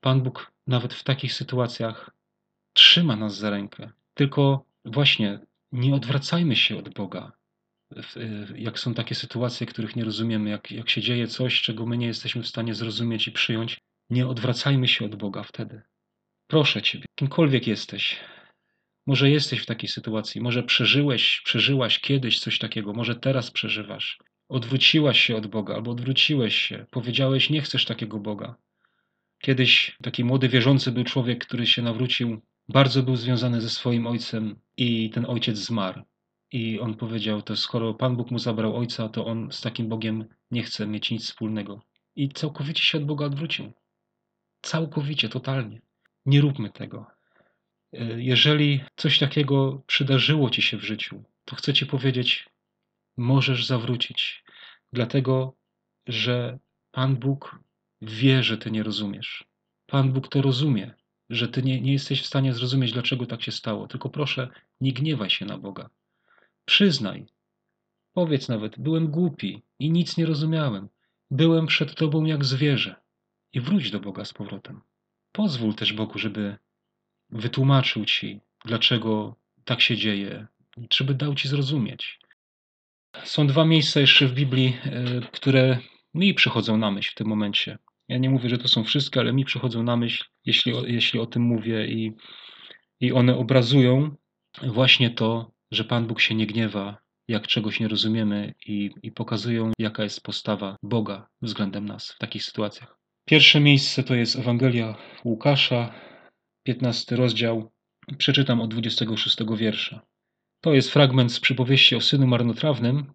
Pan 0.00 0.22
Bóg 0.22 0.52
nawet 0.66 0.94
w 0.94 1.04
takich 1.04 1.32
sytuacjach 1.32 2.10
trzyma 2.72 3.16
nas 3.16 3.36
za 3.36 3.50
rękę. 3.50 3.90
Tylko 4.14 4.64
właśnie 4.84 5.40
nie 5.72 5.94
odwracajmy 5.94 6.56
się 6.56 6.78
od 6.78 6.94
Boga 6.94 7.32
jak 8.56 8.78
są 8.78 8.94
takie 8.94 9.14
sytuacje, 9.14 9.66
których 9.66 9.96
nie 9.96 10.04
rozumiemy, 10.04 10.50
jak, 10.50 10.70
jak 10.70 10.90
się 10.90 11.00
dzieje 11.00 11.26
coś, 11.26 11.62
czego 11.62 11.86
my 11.86 11.98
nie 11.98 12.06
jesteśmy 12.06 12.42
w 12.42 12.48
stanie 12.48 12.74
zrozumieć 12.74 13.28
i 13.28 13.32
przyjąć, 13.32 13.78
nie 14.10 14.26
odwracajmy 14.26 14.88
się 14.88 15.04
od 15.04 15.16
Boga 15.16 15.42
wtedy. 15.42 15.82
Proszę 16.46 16.82
Ciebie, 16.82 17.04
kimkolwiek 17.14 17.66
jesteś, 17.66 18.20
może 19.06 19.30
jesteś 19.30 19.60
w 19.60 19.66
takiej 19.66 19.88
sytuacji, 19.88 20.40
może 20.40 20.62
przeżyłeś, 20.62 21.42
przeżyłaś 21.44 21.98
kiedyś 21.98 22.40
coś 22.40 22.58
takiego, 22.58 22.92
może 22.92 23.14
teraz 23.16 23.50
przeżywasz. 23.50 24.18
Odwróciłaś 24.48 25.20
się 25.20 25.36
od 25.36 25.46
Boga 25.46 25.74
albo 25.74 25.90
odwróciłeś 25.90 26.56
się, 26.56 26.86
powiedziałeś, 26.90 27.50
nie 27.50 27.62
chcesz 27.62 27.84
takiego 27.84 28.18
Boga. 28.18 28.54
Kiedyś 29.38 29.96
taki 30.02 30.24
młody 30.24 30.48
wierzący 30.48 30.92
był 30.92 31.04
człowiek, 31.04 31.46
który 31.46 31.66
się 31.66 31.82
nawrócił, 31.82 32.42
bardzo 32.68 33.02
był 33.02 33.16
związany 33.16 33.60
ze 33.60 33.70
swoim 33.70 34.06
ojcem 34.06 34.60
i 34.76 35.10
ten 35.10 35.26
ojciec 35.26 35.58
zmarł. 35.58 36.02
I 36.52 36.80
on 36.80 36.94
powiedział, 36.94 37.42
to 37.42 37.56
skoro 37.56 37.94
Pan 37.94 38.16
Bóg 38.16 38.30
mu 38.30 38.38
zabrał 38.38 38.76
ojca, 38.76 39.08
to 39.08 39.26
on 39.26 39.52
z 39.52 39.60
takim 39.60 39.88
Bogiem 39.88 40.24
nie 40.50 40.62
chce 40.62 40.86
mieć 40.86 41.10
nic 41.10 41.24
wspólnego. 41.24 41.82
I 42.16 42.28
całkowicie 42.28 42.82
się 42.82 42.98
od 42.98 43.04
Boga 43.04 43.26
odwrócił. 43.26 43.72
Całkowicie, 44.62 45.28
totalnie. 45.28 45.80
Nie 46.26 46.40
róbmy 46.40 46.70
tego. 46.70 47.06
E, 47.92 48.22
jeżeli 48.22 48.84
coś 48.96 49.18
takiego 49.18 49.82
przydarzyło 49.86 50.50
ci 50.50 50.62
się 50.62 50.76
w 50.76 50.84
życiu, 50.84 51.22
to 51.44 51.56
chcę 51.56 51.74
ci 51.74 51.86
powiedzieć, 51.86 52.48
możesz 53.16 53.66
zawrócić. 53.66 54.44
Dlatego, 54.92 55.56
że 56.06 56.58
Pan 56.90 57.16
Bóg 57.16 57.58
wie, 58.02 58.42
że 58.42 58.58
ty 58.58 58.70
nie 58.70 58.82
rozumiesz. 58.82 59.44
Pan 59.86 60.12
Bóg 60.12 60.28
to 60.28 60.42
rozumie, 60.42 60.94
że 61.30 61.48
ty 61.48 61.62
nie, 61.62 61.80
nie 61.80 61.92
jesteś 61.92 62.22
w 62.22 62.26
stanie 62.26 62.54
zrozumieć, 62.54 62.92
dlaczego 62.92 63.26
tak 63.26 63.42
się 63.42 63.52
stało. 63.52 63.88
Tylko 63.88 64.10
proszę, 64.10 64.48
nie 64.80 64.92
gniewaj 64.92 65.30
się 65.30 65.44
na 65.44 65.58
Boga. 65.58 65.90
Przyznaj. 66.64 67.26
Powiedz 68.12 68.48
nawet, 68.48 68.78
byłem 68.78 69.06
głupi 69.06 69.62
i 69.78 69.90
nic 69.90 70.16
nie 70.16 70.26
rozumiałem. 70.26 70.88
Byłem 71.30 71.66
przed 71.66 71.94
tobą 71.94 72.24
jak 72.24 72.44
zwierzę. 72.44 72.94
I 73.52 73.60
wróć 73.60 73.90
do 73.90 74.00
Boga 74.00 74.24
z 74.24 74.32
powrotem. 74.32 74.80
Pozwól 75.32 75.74
też 75.74 75.92
Bogu, 75.92 76.18
żeby 76.18 76.56
wytłumaczył 77.30 78.04
ci, 78.04 78.40
dlaczego 78.64 79.36
tak 79.64 79.80
się 79.80 79.96
dzieje, 79.96 80.46
żeby 80.92 81.14
dał 81.14 81.34
ci 81.34 81.48
zrozumieć. 81.48 82.18
Są 83.24 83.46
dwa 83.46 83.64
miejsca 83.64 84.00
jeszcze 84.00 84.26
w 84.26 84.34
Biblii, 84.34 84.76
e, 84.84 85.20
które 85.32 85.78
mi 86.14 86.34
przychodzą 86.34 86.76
na 86.76 86.90
myśl 86.90 87.10
w 87.10 87.14
tym 87.14 87.26
momencie. 87.26 87.78
Ja 88.08 88.18
nie 88.18 88.30
mówię, 88.30 88.48
że 88.48 88.58
to 88.58 88.68
są 88.68 88.84
wszystkie, 88.84 89.20
ale 89.20 89.32
mi 89.32 89.44
przychodzą 89.44 89.82
na 89.82 89.96
myśl, 89.96 90.24
jeśli, 90.44 90.72
jeśli 90.86 91.20
o 91.20 91.26
tym 91.26 91.42
mówię, 91.42 91.86
i, 91.86 92.12
i 93.00 93.12
one 93.12 93.36
obrazują 93.36 94.16
właśnie 94.62 95.10
to, 95.10 95.51
że 95.72 95.84
Pan 95.84 96.06
Bóg 96.06 96.20
się 96.20 96.34
nie 96.34 96.46
gniewa, 96.46 96.98
jak 97.28 97.46
czegoś 97.46 97.80
nie 97.80 97.88
rozumiemy, 97.88 98.54
i, 98.66 98.90
i 99.02 99.12
pokazują, 99.12 99.72
jaka 99.78 100.02
jest 100.02 100.22
postawa 100.22 100.76
Boga 100.82 101.28
względem 101.42 101.84
nas 101.86 102.12
w 102.12 102.18
takich 102.18 102.44
sytuacjach. 102.44 102.98
Pierwsze 103.24 103.60
miejsce 103.60 104.02
to 104.02 104.14
jest 104.14 104.36
Ewangelia 104.36 104.96
Łukasza, 105.24 105.94
15 106.62 107.16
rozdział. 107.16 107.72
Przeczytam 108.18 108.60
od 108.60 108.70
26 108.70 109.36
wiersza. 109.56 110.00
To 110.60 110.74
jest 110.74 110.90
fragment 110.90 111.32
z 111.32 111.40
przypowieści 111.40 111.96
o 111.96 112.00
synu 112.00 112.26
marnotrawnym, 112.26 113.12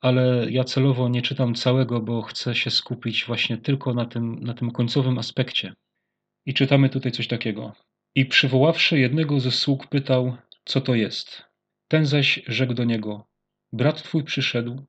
ale 0.00 0.50
ja 0.50 0.64
celowo 0.64 1.08
nie 1.08 1.22
czytam 1.22 1.54
całego, 1.54 2.00
bo 2.00 2.22
chcę 2.22 2.54
się 2.54 2.70
skupić 2.70 3.24
właśnie 3.24 3.58
tylko 3.58 3.94
na 3.94 4.06
tym, 4.06 4.38
na 4.40 4.54
tym 4.54 4.70
końcowym 4.70 5.18
aspekcie. 5.18 5.74
I 6.46 6.54
czytamy 6.54 6.88
tutaj 6.88 7.12
coś 7.12 7.28
takiego. 7.28 7.72
I 8.14 8.26
przywoławszy 8.26 8.98
jednego 8.98 9.40
ze 9.40 9.50
sług, 9.50 9.86
pytał, 9.86 10.36
co 10.64 10.80
to 10.80 10.94
jest. 10.94 11.47
Ten 11.88 12.06
zaś 12.06 12.40
rzekł 12.46 12.74
do 12.74 12.84
niego: 12.84 13.26
Brat 13.72 14.02
twój 14.02 14.24
przyszedł, 14.24 14.86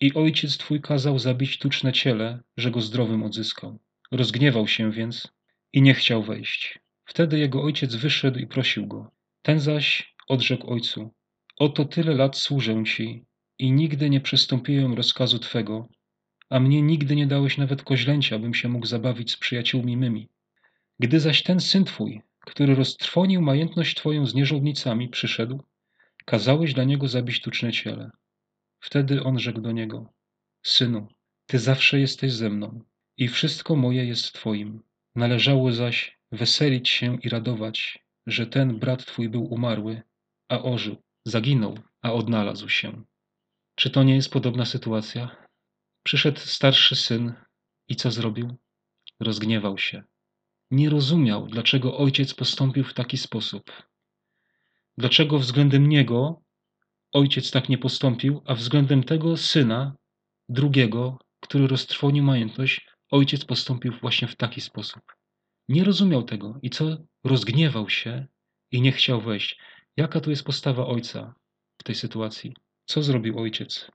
i 0.00 0.14
ojciec 0.14 0.58
twój 0.58 0.80
kazał 0.80 1.18
zabić 1.18 1.58
tuczne 1.58 1.92
ciele, 1.92 2.40
że 2.56 2.70
go 2.70 2.80
zdrowym 2.80 3.22
odzyskał. 3.22 3.78
Rozgniewał 4.12 4.68
się 4.68 4.92
więc 4.92 5.28
i 5.72 5.82
nie 5.82 5.94
chciał 5.94 6.22
wejść. 6.22 6.78
Wtedy 7.04 7.38
jego 7.38 7.62
ojciec 7.62 7.94
wyszedł 7.94 8.38
i 8.38 8.46
prosił 8.46 8.86
go. 8.86 9.10
Ten 9.42 9.60
zaś 9.60 10.14
odrzekł 10.28 10.72
ojcu: 10.72 11.14
Oto 11.56 11.84
tyle 11.84 12.14
lat 12.14 12.36
służę 12.36 12.84
ci 12.84 13.24
i 13.58 13.72
nigdy 13.72 14.10
nie 14.10 14.20
przystąpiłem 14.20 14.94
rozkazu 14.94 15.38
twego, 15.38 15.88
a 16.50 16.60
mnie 16.60 16.82
nigdy 16.82 17.16
nie 17.16 17.26
dałeś 17.26 17.58
nawet 17.58 17.82
koźlęcia, 17.82 18.38
bym 18.38 18.54
się 18.54 18.68
mógł 18.68 18.86
zabawić 18.86 19.30
z 19.32 19.36
przyjaciółmi 19.36 19.96
mymi. 19.96 20.28
Gdy 20.98 21.20
zaś 21.20 21.42
ten 21.42 21.60
syn 21.60 21.84
twój, 21.84 22.22
który 22.40 22.74
roztrwonił 22.74 23.42
majętność 23.42 23.94
twoją 23.94 24.26
z 24.26 24.34
nierządnicami, 24.34 25.08
przyszedł, 25.08 25.62
kazałeś 26.24 26.74
dla 26.74 26.84
niego 26.84 27.08
zabić 27.08 27.40
tuczne 27.40 27.72
ciele. 27.72 28.10
Wtedy 28.80 29.22
on 29.22 29.38
rzekł 29.38 29.60
do 29.60 29.72
niego: 29.72 30.12
Synu, 30.62 31.08
ty 31.46 31.58
zawsze 31.58 32.00
jesteś 32.00 32.32
ze 32.32 32.50
mną 32.50 32.84
i 33.16 33.28
wszystko 33.28 33.76
moje 33.76 34.04
jest 34.04 34.32
twoim. 34.32 34.82
Należało 35.14 35.72
zaś 35.72 36.18
weselić 36.32 36.88
się 36.88 37.18
i 37.22 37.28
radować, 37.28 37.98
że 38.26 38.46
ten 38.46 38.78
brat 38.78 39.06
twój 39.06 39.28
był 39.28 39.44
umarły, 39.44 40.02
a 40.48 40.62
ożył, 40.62 40.96
zaginął, 41.24 41.78
a 42.02 42.12
odnalazł 42.12 42.68
się. 42.68 43.04
Czy 43.74 43.90
to 43.90 44.02
nie 44.02 44.14
jest 44.14 44.30
podobna 44.30 44.64
sytuacja? 44.64 45.36
Przyszedł 46.02 46.40
starszy 46.40 46.96
syn 46.96 47.32
i 47.88 47.96
co 47.96 48.10
zrobił? 48.10 48.56
Rozgniewał 49.20 49.78
się. 49.78 50.02
Nie 50.70 50.90
rozumiał, 50.90 51.46
dlaczego 51.46 51.98
ojciec 51.98 52.34
postąpił 52.34 52.84
w 52.84 52.94
taki 52.94 53.16
sposób. 53.16 53.89
Dlaczego 55.00 55.38
względem 55.38 55.88
niego 55.88 56.42
ojciec 57.12 57.50
tak 57.50 57.68
nie 57.68 57.78
postąpił, 57.78 58.42
a 58.46 58.54
względem 58.54 59.04
tego 59.04 59.36
syna, 59.36 59.96
drugiego, 60.48 61.18
który 61.40 61.66
roztrwonił 61.66 62.24
majątność, 62.24 62.86
ojciec 63.10 63.44
postąpił 63.44 63.92
właśnie 64.00 64.28
w 64.28 64.36
taki 64.36 64.60
sposób. 64.60 65.02
Nie 65.68 65.84
rozumiał 65.84 66.22
tego 66.22 66.58
i 66.62 66.70
co? 66.70 66.96
Rozgniewał 67.24 67.88
się 67.88 68.26
i 68.72 68.80
nie 68.80 68.92
chciał 68.92 69.20
wejść. 69.20 69.58
Jaka 69.96 70.20
tu 70.20 70.30
jest 70.30 70.44
postawa 70.44 70.86
ojca 70.86 71.34
w 71.80 71.84
tej 71.84 71.94
sytuacji? 71.94 72.54
Co 72.86 73.02
zrobił 73.02 73.38
ojciec? 73.38 73.90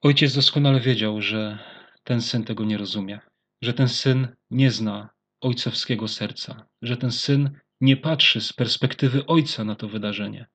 Ojciec 0.00 0.34
doskonale 0.34 0.80
wiedział, 0.80 1.22
że 1.22 1.58
ten 2.04 2.22
syn 2.22 2.44
tego 2.44 2.64
nie 2.64 2.78
rozumie, 2.78 3.20
że 3.62 3.74
ten 3.74 3.88
syn 3.88 4.28
nie 4.50 4.70
zna 4.70 5.10
ojcowskiego 5.40 6.08
serca, 6.08 6.66
że 6.82 6.96
ten 6.96 7.12
syn 7.12 7.50
nie 7.82 7.96
patrzy 7.96 8.40
z 8.40 8.52
perspektywy 8.52 9.26
ojca 9.26 9.64
na 9.64 9.74
to 9.74 9.88
wydarzenie. 9.88 10.46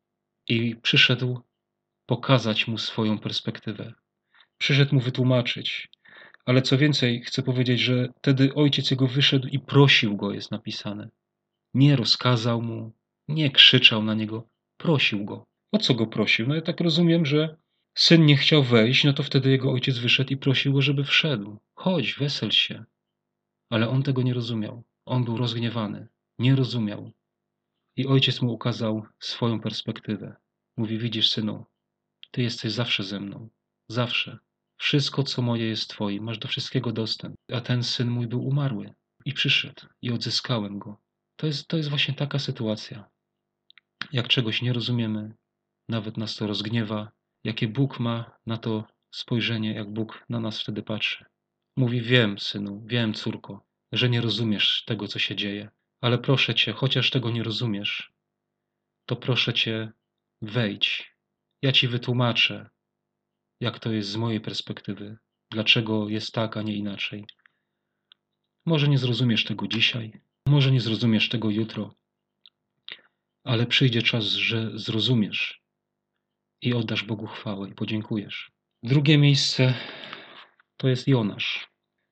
I 0.47 0.75
przyszedł 0.75 1.41
pokazać 2.05 2.67
mu 2.67 2.77
swoją 2.77 3.19
perspektywę. 3.19 3.93
Przyszedł 4.57 4.95
mu 4.95 5.01
wytłumaczyć. 5.01 5.89
Ale 6.45 6.61
co 6.61 6.77
więcej, 6.77 7.21
chcę 7.21 7.43
powiedzieć, 7.43 7.79
że 7.79 8.13
wtedy 8.17 8.53
ojciec 8.53 8.91
jego 8.91 9.07
wyszedł 9.07 9.47
i 9.47 9.59
prosił 9.59 10.17
go, 10.17 10.33
jest 10.33 10.51
napisane. 10.51 11.09
Nie 11.73 11.95
rozkazał 11.95 12.61
mu, 12.61 12.93
nie 13.27 13.51
krzyczał 13.51 14.03
na 14.03 14.13
niego, 14.13 14.47
prosił 14.77 15.25
go. 15.25 15.45
O 15.71 15.77
co 15.77 15.93
go 15.93 16.07
prosił? 16.07 16.47
No 16.47 16.55
ja 16.55 16.61
tak 16.61 16.81
rozumiem, 16.81 17.25
że 17.25 17.57
syn 17.95 18.25
nie 18.25 18.37
chciał 18.37 18.63
wejść, 18.63 19.03
no 19.03 19.13
to 19.13 19.23
wtedy 19.23 19.49
jego 19.49 19.71
ojciec 19.71 19.97
wyszedł 19.97 20.33
i 20.33 20.37
prosił 20.37 20.73
go, 20.73 20.81
żeby 20.81 21.03
wszedł. 21.03 21.57
Chodź, 21.75 22.13
wesel 22.13 22.51
się. 22.51 22.85
Ale 23.69 23.89
on 23.89 24.03
tego 24.03 24.21
nie 24.21 24.33
rozumiał. 24.33 24.83
On 25.05 25.23
był 25.23 25.37
rozgniewany. 25.37 26.07
Nie 26.39 26.55
rozumiał. 26.55 27.11
I 27.97 28.07
ojciec 28.07 28.41
mu 28.41 28.53
ukazał 28.53 29.05
swoją 29.19 29.59
perspektywę. 29.59 30.35
Mówi, 30.77 30.97
widzisz, 30.97 31.29
synu, 31.29 31.65
ty 32.31 32.41
jesteś 32.41 32.71
zawsze 32.71 33.03
ze 33.03 33.19
mną. 33.19 33.49
Zawsze. 33.87 34.37
Wszystko, 34.77 35.23
co 35.23 35.41
moje 35.41 35.65
jest 35.65 35.89
twoje. 35.89 36.21
Masz 36.21 36.37
do 36.37 36.47
wszystkiego 36.47 36.91
dostęp. 36.91 37.35
A 37.53 37.61
ten 37.61 37.83
syn 37.83 38.09
mój 38.09 38.27
był 38.27 38.47
umarły. 38.47 38.93
I 39.25 39.33
przyszedł. 39.33 39.81
I 40.01 40.11
odzyskałem 40.11 40.79
go. 40.79 41.01
To 41.35 41.47
jest, 41.47 41.67
to 41.67 41.77
jest 41.77 41.89
właśnie 41.89 42.13
taka 42.13 42.39
sytuacja. 42.39 43.09
Jak 44.11 44.27
czegoś 44.27 44.61
nie 44.61 44.73
rozumiemy, 44.73 45.33
nawet 45.89 46.17
nas 46.17 46.35
to 46.35 46.47
rozgniewa, 46.47 47.11
jakie 47.43 47.67
Bóg 47.67 47.99
ma 47.99 48.37
na 48.45 48.57
to 48.57 48.87
spojrzenie, 49.11 49.73
jak 49.73 49.93
Bóg 49.93 50.25
na 50.29 50.39
nas 50.39 50.61
wtedy 50.61 50.83
patrzy. 50.83 51.25
Mówi: 51.77 52.01
Wiem, 52.01 52.39
synu, 52.39 52.83
wiem, 52.85 53.13
córko, 53.13 53.65
że 53.91 54.09
nie 54.09 54.21
rozumiesz 54.21 54.83
tego, 54.85 55.07
co 55.07 55.19
się 55.19 55.35
dzieje, 55.35 55.69
ale 56.01 56.17
proszę 56.17 56.55
cię, 56.55 56.73
chociaż 56.73 57.09
tego 57.09 57.31
nie 57.31 57.43
rozumiesz, 57.43 58.13
to 59.05 59.15
proszę 59.15 59.53
cię, 59.53 59.91
wejdź. 60.41 61.15
Ja 61.61 61.71
ci 61.71 61.87
wytłumaczę, 61.87 62.69
jak 63.59 63.79
to 63.79 63.91
jest 63.91 64.09
z 64.09 64.15
mojej 64.15 64.41
perspektywy, 64.41 65.17
dlaczego 65.51 66.09
jest 66.09 66.33
tak, 66.33 66.57
a 66.57 66.61
nie 66.61 66.75
inaczej. 66.75 67.25
Może 68.65 68.87
nie 68.87 68.97
zrozumiesz 68.97 69.43
tego 69.43 69.67
dzisiaj, 69.67 70.21
może 70.47 70.71
nie 70.71 70.81
zrozumiesz 70.81 71.29
tego 71.29 71.49
jutro, 71.49 71.95
ale 73.43 73.65
przyjdzie 73.65 74.01
czas, 74.01 74.23
że 74.25 74.71
zrozumiesz 74.79 75.61
i 76.61 76.73
oddasz 76.73 77.03
Bogu 77.03 77.27
chwałę 77.27 77.69
i 77.69 77.75
podziękujesz. 77.75 78.51
Drugie 78.83 79.17
miejsce 79.17 79.73
to 80.77 80.87
jest 80.87 81.07
Jonasz. 81.07 81.67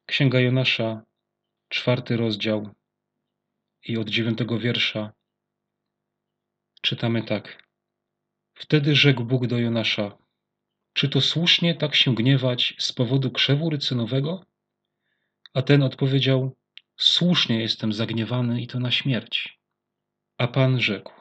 Księga 0.06 0.40
Jonasza, 0.40 1.02
czwarty 1.70 2.18
rozdział 2.18 2.70
i 3.86 3.98
od 3.98 4.10
dziewiątego 4.10 4.60
wiersza 4.60 5.14
czytamy 6.82 7.24
tak. 7.24 7.64
Wtedy 8.54 8.96
rzekł 8.96 9.24
Bóg 9.24 9.48
do 9.48 9.58
Jonasza: 9.58 10.18
Czy 10.94 11.10
to 11.10 11.22
słusznie 11.22 11.76
tak 11.76 11.96
się 11.96 12.16
gniewać 12.16 12.76
z 12.80 12.94
powodu 12.94 13.32
krzewu 13.32 13.70
rycynowego? 13.70 14.46
A 15.54 15.62
ten 15.62 15.84
odpowiedział: 15.84 16.56
Słusznie 16.98 17.60
jestem 17.60 17.94
zagniewany 17.94 18.62
i 18.62 18.68
to 18.68 18.80
na 18.80 18.92
śmierć. 18.92 19.60
A 20.38 20.48
Pan 20.48 20.80
rzekł: 20.80 21.14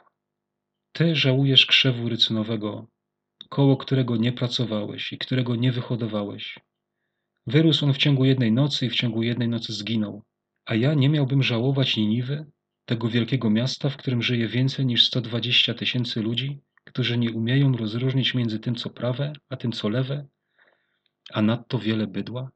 Ty 0.91 1.15
żałujesz 1.15 1.65
krzewu 1.65 2.09
rycynowego, 2.09 2.87
koło 3.49 3.77
którego 3.77 4.17
nie 4.17 4.31
pracowałeś 4.31 5.13
i 5.13 5.17
którego 5.17 5.55
nie 5.55 5.71
wyhodowałeś. 5.71 6.59
Wyrósł 7.47 7.85
on 7.85 7.93
w 7.93 7.97
ciągu 7.97 8.25
jednej 8.25 8.51
nocy 8.51 8.85
i 8.85 8.89
w 8.89 8.95
ciągu 8.95 9.23
jednej 9.23 9.47
nocy 9.47 9.73
zginął. 9.73 10.23
A 10.65 10.75
ja 10.75 10.93
nie 10.93 11.09
miałbym 11.09 11.43
żałować 11.43 11.97
Niniwy, 11.97 12.45
tego 12.85 13.09
wielkiego 13.09 13.49
miasta, 13.49 13.89
w 13.89 13.97
którym 13.97 14.21
żyje 14.21 14.47
więcej 14.47 14.85
niż 14.85 15.07
120 15.07 15.73
tysięcy 15.73 16.21
ludzi, 16.21 16.59
którzy 16.83 17.17
nie 17.17 17.31
umieją 17.31 17.77
rozróżnić 17.77 18.33
między 18.33 18.59
tym, 18.59 18.75
co 18.75 18.89
prawe, 18.89 19.33
a 19.49 19.57
tym, 19.57 19.71
co 19.71 19.89
lewe, 19.89 20.27
a 21.31 21.41
nadto 21.41 21.79
wiele 21.79 22.07
bydła? 22.07 22.51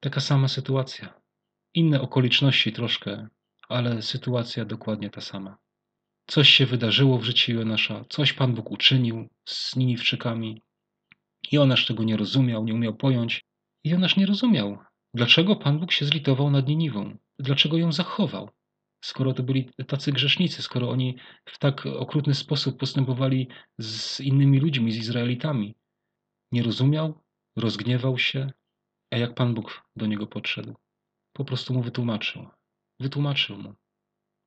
Taka 0.00 0.20
sama 0.20 0.48
sytuacja. 0.48 1.20
Inne 1.74 2.00
okoliczności 2.00 2.72
troszkę, 2.72 3.28
ale 3.68 4.02
sytuacja 4.02 4.64
dokładnie 4.64 5.10
ta 5.10 5.20
sama. 5.20 5.58
Coś 6.26 6.48
się 6.48 6.66
wydarzyło 6.66 7.18
w 7.18 7.24
życiu 7.24 7.52
Jonasza, 7.52 8.04
coś 8.08 8.32
Pan 8.32 8.54
Bóg 8.54 8.70
uczynił 8.70 9.28
z 9.44 9.76
Niniwczykami. 9.76 10.62
Jonasz 11.52 11.86
tego 11.86 12.04
nie 12.04 12.16
rozumiał, 12.16 12.64
nie 12.64 12.74
umiał 12.74 12.94
pojąć. 12.94 13.44
Jonasz 13.84 14.16
nie 14.16 14.26
rozumiał, 14.26 14.78
Dlaczego 15.14 15.56
Pan 15.56 15.78
Bóg 15.78 15.92
się 15.92 16.04
zlitował 16.04 16.50
nad 16.50 16.68
Niniwą? 16.68 17.16
Dlaczego 17.38 17.76
ją 17.76 17.92
zachował? 17.92 18.50
Skoro 19.04 19.34
to 19.34 19.42
byli 19.42 19.70
tacy 19.86 20.12
grzesznicy, 20.12 20.62
skoro 20.62 20.90
oni 20.90 21.16
w 21.44 21.58
tak 21.58 21.86
okrutny 21.86 22.34
sposób 22.34 22.78
postępowali 22.78 23.48
z 23.78 24.20
innymi 24.20 24.60
ludźmi, 24.60 24.92
z 24.92 24.96
Izraelitami. 24.96 25.74
Nie 26.52 26.62
rozumiał, 26.62 27.22
rozgniewał 27.56 28.18
się, 28.18 28.52
a 29.10 29.16
jak 29.16 29.34
Pan 29.34 29.54
Bóg 29.54 29.82
do 29.96 30.06
niego 30.06 30.26
podszedł? 30.26 30.74
Po 31.32 31.44
prostu 31.44 31.74
mu 31.74 31.82
wytłumaczył. 31.82 32.48
Wytłumaczył 33.00 33.58
mu. 33.58 33.74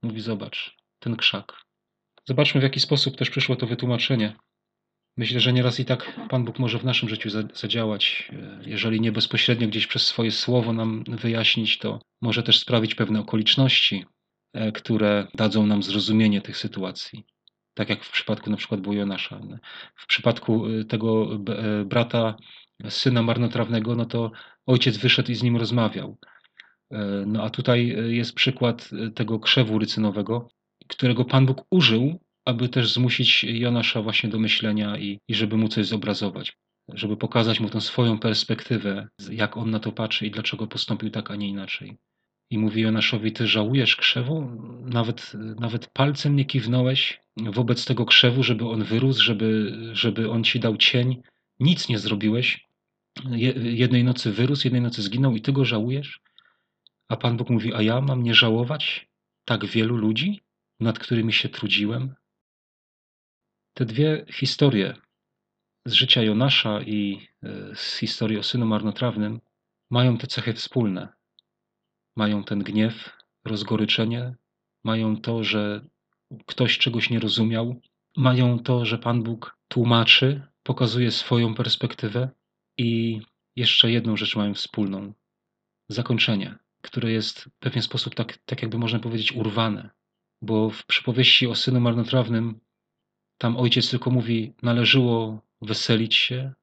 Mówi: 0.04 0.22
Zobacz, 0.22 0.78
ten 1.00 1.16
krzak. 1.16 1.62
Zobaczmy, 2.26 2.62
w 2.62 2.64
jaki 2.64 2.80
sposób 2.80 3.18
też 3.18 3.30
przyszło 3.30 3.56
to 3.56 3.68
wytłumaczenie. 3.68 4.36
Myślę, 5.18 5.40
że 5.40 5.54
nieraz 5.54 5.80
i 5.80 5.86
tak 5.86 6.20
Pan 6.30 6.46
Bóg 6.46 6.60
może 6.60 6.80
w 6.80 6.86
naszym 6.86 7.10
życiu 7.10 7.30
zadziałać. 7.54 8.32
Jeżeli 8.66 9.02
nie 9.02 9.12
bezpośrednio 9.12 9.68
gdzieś 9.68 9.88
przez 9.88 10.08
swoje 10.08 10.32
słowo 10.32 10.74
nam 10.74 11.04
wyjaśnić, 11.08 11.78
to 11.78 12.00
może 12.22 12.44
też 12.44 12.60
sprawić 12.60 12.96
pewne 12.96 13.20
okoliczności, 13.20 14.06
które 14.74 15.28
dadzą 15.34 15.66
nam 15.66 15.84
zrozumienie 15.84 16.42
tych 16.42 16.58
sytuacji. 16.58 17.26
Tak 17.74 17.90
jak 17.90 18.04
w 18.04 18.12
przypadku 18.12 18.50
na 18.50 18.58
przykład 18.58 18.88
Jonasza. 18.88 19.42
W 19.96 20.08
przypadku 20.08 20.66
e, 20.68 20.86
tego 20.86 21.28
e, 21.34 21.86
brata, 21.86 22.36
syna 22.90 23.24
marnotrawnego, 23.24 23.96
no 23.96 24.06
to 24.06 24.32
ojciec 24.66 24.98
wyszedł 24.98 25.32
i 25.32 25.36
z 25.36 25.44
nim 25.44 25.58
rozmawiał. 25.58 26.18
No 27.26 27.44
a 27.44 27.50
tutaj 27.50 27.96
jest 28.08 28.34
przykład 28.34 28.90
tego 29.16 29.40
krzewu 29.40 29.80
rycynowego, 29.80 30.48
którego 30.88 31.26
Pan 31.26 31.46
Bóg 31.46 31.66
użył 31.70 32.20
aby 32.46 32.70
też 32.70 32.94
zmusić 32.94 33.44
Jonasza 33.44 34.02
właśnie 34.02 34.30
do 34.30 34.40
myślenia 34.40 34.98
i, 34.98 35.20
i 35.28 35.36
żeby 35.36 35.58
mu 35.58 35.68
coś 35.68 35.86
zobrazować, 35.86 36.58
żeby 36.94 37.18
pokazać 37.18 37.60
mu 37.60 37.70
tę 37.70 37.82
swoją 37.82 38.20
perspektywę, 38.20 39.08
jak 39.32 39.58
on 39.58 39.70
na 39.70 39.80
to 39.80 39.92
patrzy 39.92 40.28
i 40.28 40.32
dlaczego 40.32 40.68
postąpił 40.68 41.10
tak, 41.10 41.32
a 41.32 41.36
nie 41.36 41.50
inaczej. 41.50 41.98
I 42.50 42.58
mówi 42.58 42.82
Jonaszowi, 42.82 43.32
ty 43.32 43.48
żałujesz 43.48 43.96
krzewu? 43.96 44.50
Nawet, 44.82 45.32
nawet 45.60 45.88
palcem 45.88 46.36
nie 46.36 46.46
kiwnąłeś 46.46 47.22
wobec 47.38 47.86
tego 47.86 48.06
krzewu, 48.06 48.44
żeby 48.44 48.70
on 48.70 48.84
wyrósł, 48.84 49.24
żeby, 49.24 49.72
żeby 49.94 50.32
on 50.32 50.44
ci 50.44 50.60
dał 50.60 50.78
cień. 50.78 51.22
Nic 51.60 51.90
nie 51.90 52.00
zrobiłeś. 52.00 52.66
Jednej 53.56 54.04
nocy 54.04 54.32
wyrósł, 54.32 54.68
jednej 54.68 54.82
nocy 54.82 55.02
zginął 55.02 55.36
i 55.36 55.42
ty 55.42 55.54
go 55.54 55.66
żałujesz? 55.66 56.22
A 57.10 57.18
Pan 57.18 57.38
Bóg 57.38 57.50
mówi, 57.50 57.74
a 57.74 57.82
ja 57.82 58.02
mam 58.02 58.24
nie 58.24 58.34
żałować 58.34 59.08
tak 59.46 59.66
wielu 59.66 59.98
ludzi, 59.98 60.42
nad 60.80 61.00
którymi 61.00 61.34
się 61.34 61.50
trudziłem, 61.50 62.16
te 63.74 63.86
dwie 63.86 64.26
historie 64.32 64.94
z 65.86 65.94
życia 65.94 66.22
Jonasza 66.22 66.82
i 66.82 67.28
e, 67.44 67.76
z 67.76 67.98
historii 67.98 68.38
o 68.38 68.44
synu 68.44 68.66
marnotrawnym 68.66 69.42
mają 69.90 70.18
te 70.18 70.28
cechy 70.28 70.54
wspólne. 70.54 71.14
Mają 72.16 72.44
ten 72.44 72.60
gniew, 72.60 73.18
rozgoryczenie, 73.46 74.36
mają 74.84 75.22
to, 75.22 75.44
że 75.44 75.86
ktoś 76.46 76.78
czegoś 76.78 77.10
nie 77.10 77.20
rozumiał, 77.20 77.82
mają 78.18 78.60
to, 78.60 78.86
że 78.86 78.98
Pan 78.98 79.24
Bóg 79.24 79.58
tłumaczy, 79.68 80.48
pokazuje 80.64 81.12
swoją 81.12 81.56
perspektywę 81.56 82.30
i 82.78 83.22
jeszcze 83.56 83.92
jedną 83.92 84.18
rzecz 84.18 84.36
mają 84.36 84.54
wspólną. 84.54 85.14
Zakończenie, 85.90 86.56
które 86.82 87.12
jest 87.12 87.42
w 87.42 87.50
pewien 87.60 87.84
sposób 87.84 88.16
tak, 88.16 88.38
tak 88.38 88.62
jakby 88.62 88.78
można 88.78 89.00
powiedzieć 89.00 89.32
urwane, 89.32 89.90
bo 90.42 90.70
w 90.70 90.86
przypowieści 90.86 91.48
o 91.48 91.56
synu 91.56 91.80
marnotrawnym 91.80 92.60
tam 93.38 93.58
ojciec 93.58 93.90
tylko 93.90 94.12
mówi, 94.12 94.54
należyło 94.62 95.42
weselić 95.62 96.16
się 96.16 96.54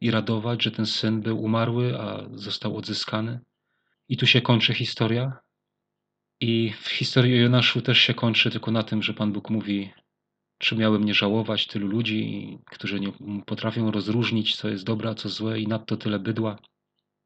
i 0.00 0.10
radować, 0.10 0.62
że 0.62 0.70
ten 0.70 0.86
syn 0.86 1.20
był 1.20 1.42
umarły, 1.42 2.00
a 2.00 2.28
został 2.32 2.76
odzyskany. 2.76 3.40
I 4.08 4.16
tu 4.16 4.26
się 4.26 4.40
kończy 4.40 4.74
historia. 4.74 5.38
I 6.40 6.72
w 6.80 6.88
historii 6.88 7.34
o 7.34 7.36
Jonaszu 7.36 7.82
też 7.82 7.98
się 7.98 8.14
kończy 8.14 8.50
tylko 8.50 8.70
na 8.70 8.82
tym, 8.82 9.02
że 9.02 9.14
Pan 9.14 9.32
Bóg 9.32 9.50
mówi, 9.50 9.90
czy 10.58 10.76
miałem 10.76 11.04
nie 11.04 11.14
żałować 11.14 11.66
tylu 11.66 11.88
ludzi, 11.88 12.58
którzy 12.70 13.00
nie 13.00 13.12
potrafią 13.46 13.90
rozróżnić, 13.90 14.56
co 14.56 14.68
jest 14.68 14.84
dobre, 14.84 15.10
a 15.10 15.14
co 15.14 15.28
złe, 15.28 15.60
i 15.60 15.68
nadto 15.68 15.96
tyle 15.96 16.18
bydła. 16.18 16.58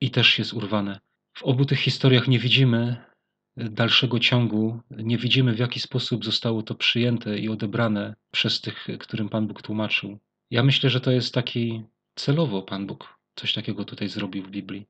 I 0.01 0.11
też 0.11 0.39
jest 0.39 0.53
urwane. 0.53 1.01
W 1.35 1.43
obu 1.43 1.65
tych 1.65 1.79
historiach 1.79 2.29
nie 2.29 2.39
widzimy 2.39 3.11
dalszego 3.57 4.19
ciągu 4.19 4.81
nie 4.91 5.19
widzimy, 5.19 5.55
w 5.55 5.59
jaki 5.59 5.81
sposób 5.81 6.25
zostało 6.25 6.63
to 6.63 6.75
przyjęte 6.75 7.39
i 7.39 7.49
odebrane 7.49 8.15
przez 8.31 8.61
tych, 8.61 8.87
którym 9.01 9.29
Pan 9.29 9.47
Bóg 9.47 9.63
tłumaczył. 9.63 10.19
Ja 10.51 10.63
myślę, 10.63 10.91
że 10.91 11.01
to 11.01 11.11
jest 11.11 11.35
taki 11.35 11.83
celowo 12.15 12.63
Pan 12.63 12.87
Bóg 12.87 13.19
coś 13.35 13.53
takiego 13.53 13.85
tutaj 13.85 14.09
zrobił 14.09 14.43
w 14.43 14.51
Biblii. 14.51 14.87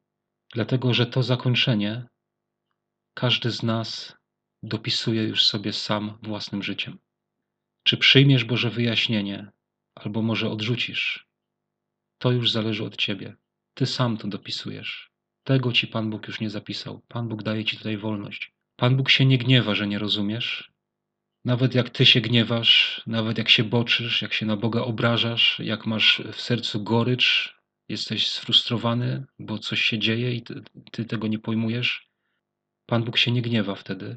Dlatego, 0.55 0.95
że 0.95 1.07
to 1.07 1.23
zakończenie 1.23 2.07
każdy 3.15 3.51
z 3.51 3.63
nas 3.63 4.17
dopisuje 4.63 5.23
już 5.23 5.47
sobie 5.47 5.73
sam 5.73 6.19
własnym 6.23 6.63
życiem. 6.63 6.99
Czy 7.85 7.97
przyjmiesz 7.97 8.45
Boże 8.45 8.71
wyjaśnienie, 8.71 9.51
albo 9.95 10.23
może 10.23 10.51
odrzucisz, 10.51 11.27
to 12.19 12.33
już 12.33 12.51
zależy 12.51 12.85
od 12.85 12.97
ciebie. 12.97 13.37
Ty 13.75 13.87
sam 13.87 14.17
to 14.17 14.29
dopisujesz. 14.29 15.11
Tego 15.45 15.73
ci 15.73 15.87
Pan 15.87 16.11
Bóg 16.11 16.27
już 16.27 16.41
nie 16.41 16.51
zapisał. 16.51 17.03
Pan 17.09 17.29
Bóg 17.29 17.43
daje 17.43 17.65
ci 17.65 17.77
tutaj 17.77 17.97
wolność. 17.97 18.53
Pan 18.77 18.97
Bóg 18.97 19.11
się 19.11 19.27
nie 19.27 19.39
gniewa, 19.39 19.75
że 19.75 19.87
nie 19.87 19.99
rozumiesz. 19.99 20.73
Nawet 21.45 21.75
jak 21.75 21.91
ty 21.91 22.07
się 22.07 22.21
gniewasz, 22.21 23.03
nawet 23.07 23.39
jak 23.39 23.49
się 23.49 23.65
boczysz, 23.65 24.23
jak 24.23 24.33
się 24.33 24.47
na 24.47 24.57
Boga 24.57 24.81
obrażasz, 24.81 25.61
jak 25.65 25.87
masz 25.87 26.23
w 26.33 26.41
sercu 26.41 26.83
gorycz, 26.83 27.60
jesteś 27.91 28.31
sfrustrowany, 28.31 29.25
bo 29.39 29.59
coś 29.59 29.83
się 29.83 29.99
dzieje 29.99 30.35
i 30.35 30.43
ty, 30.43 30.63
ty 30.93 31.05
tego 31.05 31.27
nie 31.27 31.39
pojmujesz, 31.39 32.11
Pan 32.87 33.05
Bóg 33.05 33.19
się 33.19 33.31
nie 33.31 33.43
gniewa 33.43 33.75
wtedy. 33.75 34.17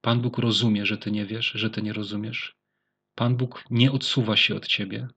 Pan 0.00 0.20
Bóg 0.20 0.38
rozumie, 0.38 0.86
że 0.86 0.98
ty 0.98 1.10
nie 1.10 1.26
wiesz, 1.26 1.52
że 1.54 1.70
ty 1.70 1.82
nie 1.82 1.92
rozumiesz. 1.92 2.56
Pan 3.14 3.36
Bóg 3.36 3.64
nie 3.70 3.92
odsuwa 3.92 4.36
się 4.36 4.54
od 4.54 4.66
ciebie. 4.66 5.08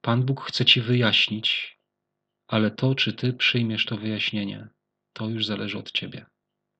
Pan 0.00 0.22
Bóg 0.24 0.40
chce 0.40 0.64
ci 0.64 0.80
wyjaśnić, 0.80 1.78
ale 2.46 2.70
to, 2.70 2.94
czy 2.94 3.12
ty 3.12 3.32
przyjmiesz 3.32 3.86
to 3.86 3.96
wyjaśnienie, 3.96 4.68
to 5.12 5.28
już 5.28 5.46
zależy 5.46 5.78
od 5.78 5.92
ciebie. 5.92 6.26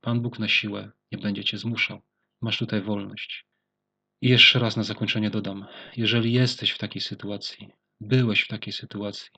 Pan 0.00 0.20
Bóg 0.20 0.38
na 0.38 0.48
siłę 0.48 0.90
nie 1.12 1.18
będzie 1.18 1.44
cię 1.44 1.58
zmuszał. 1.58 2.00
Masz 2.40 2.58
tutaj 2.58 2.82
wolność. 2.82 3.46
I 4.22 4.28
jeszcze 4.28 4.58
raz 4.58 4.76
na 4.76 4.82
zakończenie 4.82 5.30
dodam: 5.30 5.66
jeżeli 5.96 6.32
jesteś 6.32 6.70
w 6.70 6.78
takiej 6.78 7.02
sytuacji, 7.02 7.68
byłeś 8.00 8.40
w 8.40 8.48
takiej 8.48 8.72
sytuacji, 8.72 9.30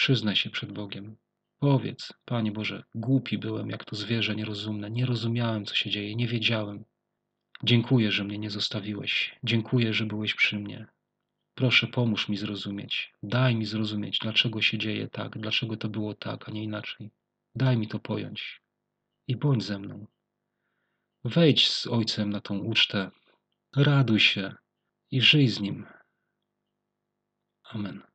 przyznaj 0.00 0.36
się 0.36 0.50
przed 0.50 0.72
Bogiem. 0.72 1.16
Powiedz, 1.58 2.12
Panie 2.24 2.52
Boże, 2.52 2.84
głupi 2.94 3.38
byłem, 3.38 3.70
jak 3.70 3.84
to 3.84 3.96
zwierzę 3.96 4.36
nierozumne, 4.36 4.90
nie 4.90 5.06
rozumiałem, 5.06 5.66
co 5.66 5.74
się 5.74 5.90
dzieje, 5.90 6.16
nie 6.16 6.28
wiedziałem. 6.28 6.84
Dziękuję, 7.64 8.12
że 8.12 8.24
mnie 8.24 8.38
nie 8.38 8.50
zostawiłeś. 8.50 9.38
Dziękuję, 9.44 9.94
że 9.94 10.06
byłeś 10.06 10.34
przy 10.34 10.58
mnie. 10.58 10.86
Proszę, 11.54 11.86
pomóż 11.86 12.28
mi 12.28 12.36
zrozumieć. 12.36 13.12
Daj 13.22 13.56
mi 13.56 13.66
zrozumieć, 13.66 14.18
dlaczego 14.18 14.62
się 14.62 14.78
dzieje 14.78 15.08
tak, 15.08 15.38
dlaczego 15.38 15.76
to 15.76 15.88
było 15.88 16.14
tak, 16.14 16.48
a 16.48 16.52
nie 16.52 16.64
inaczej. 16.64 17.10
Daj 17.54 17.76
mi 17.76 17.88
to 17.88 17.98
pojąć. 17.98 18.62
I 19.28 19.36
bądź 19.36 19.64
ze 19.64 19.78
mną. 19.78 20.06
Wejdź 21.24 21.68
z 21.68 21.86
Ojcem 21.86 22.30
na 22.30 22.40
tą 22.40 22.58
ucztę, 22.58 23.10
raduj 23.76 24.20
się 24.20 24.54
i 25.10 25.20
żyj 25.20 25.48
z 25.48 25.60
Nim. 25.60 25.86
Amen. 27.62 28.09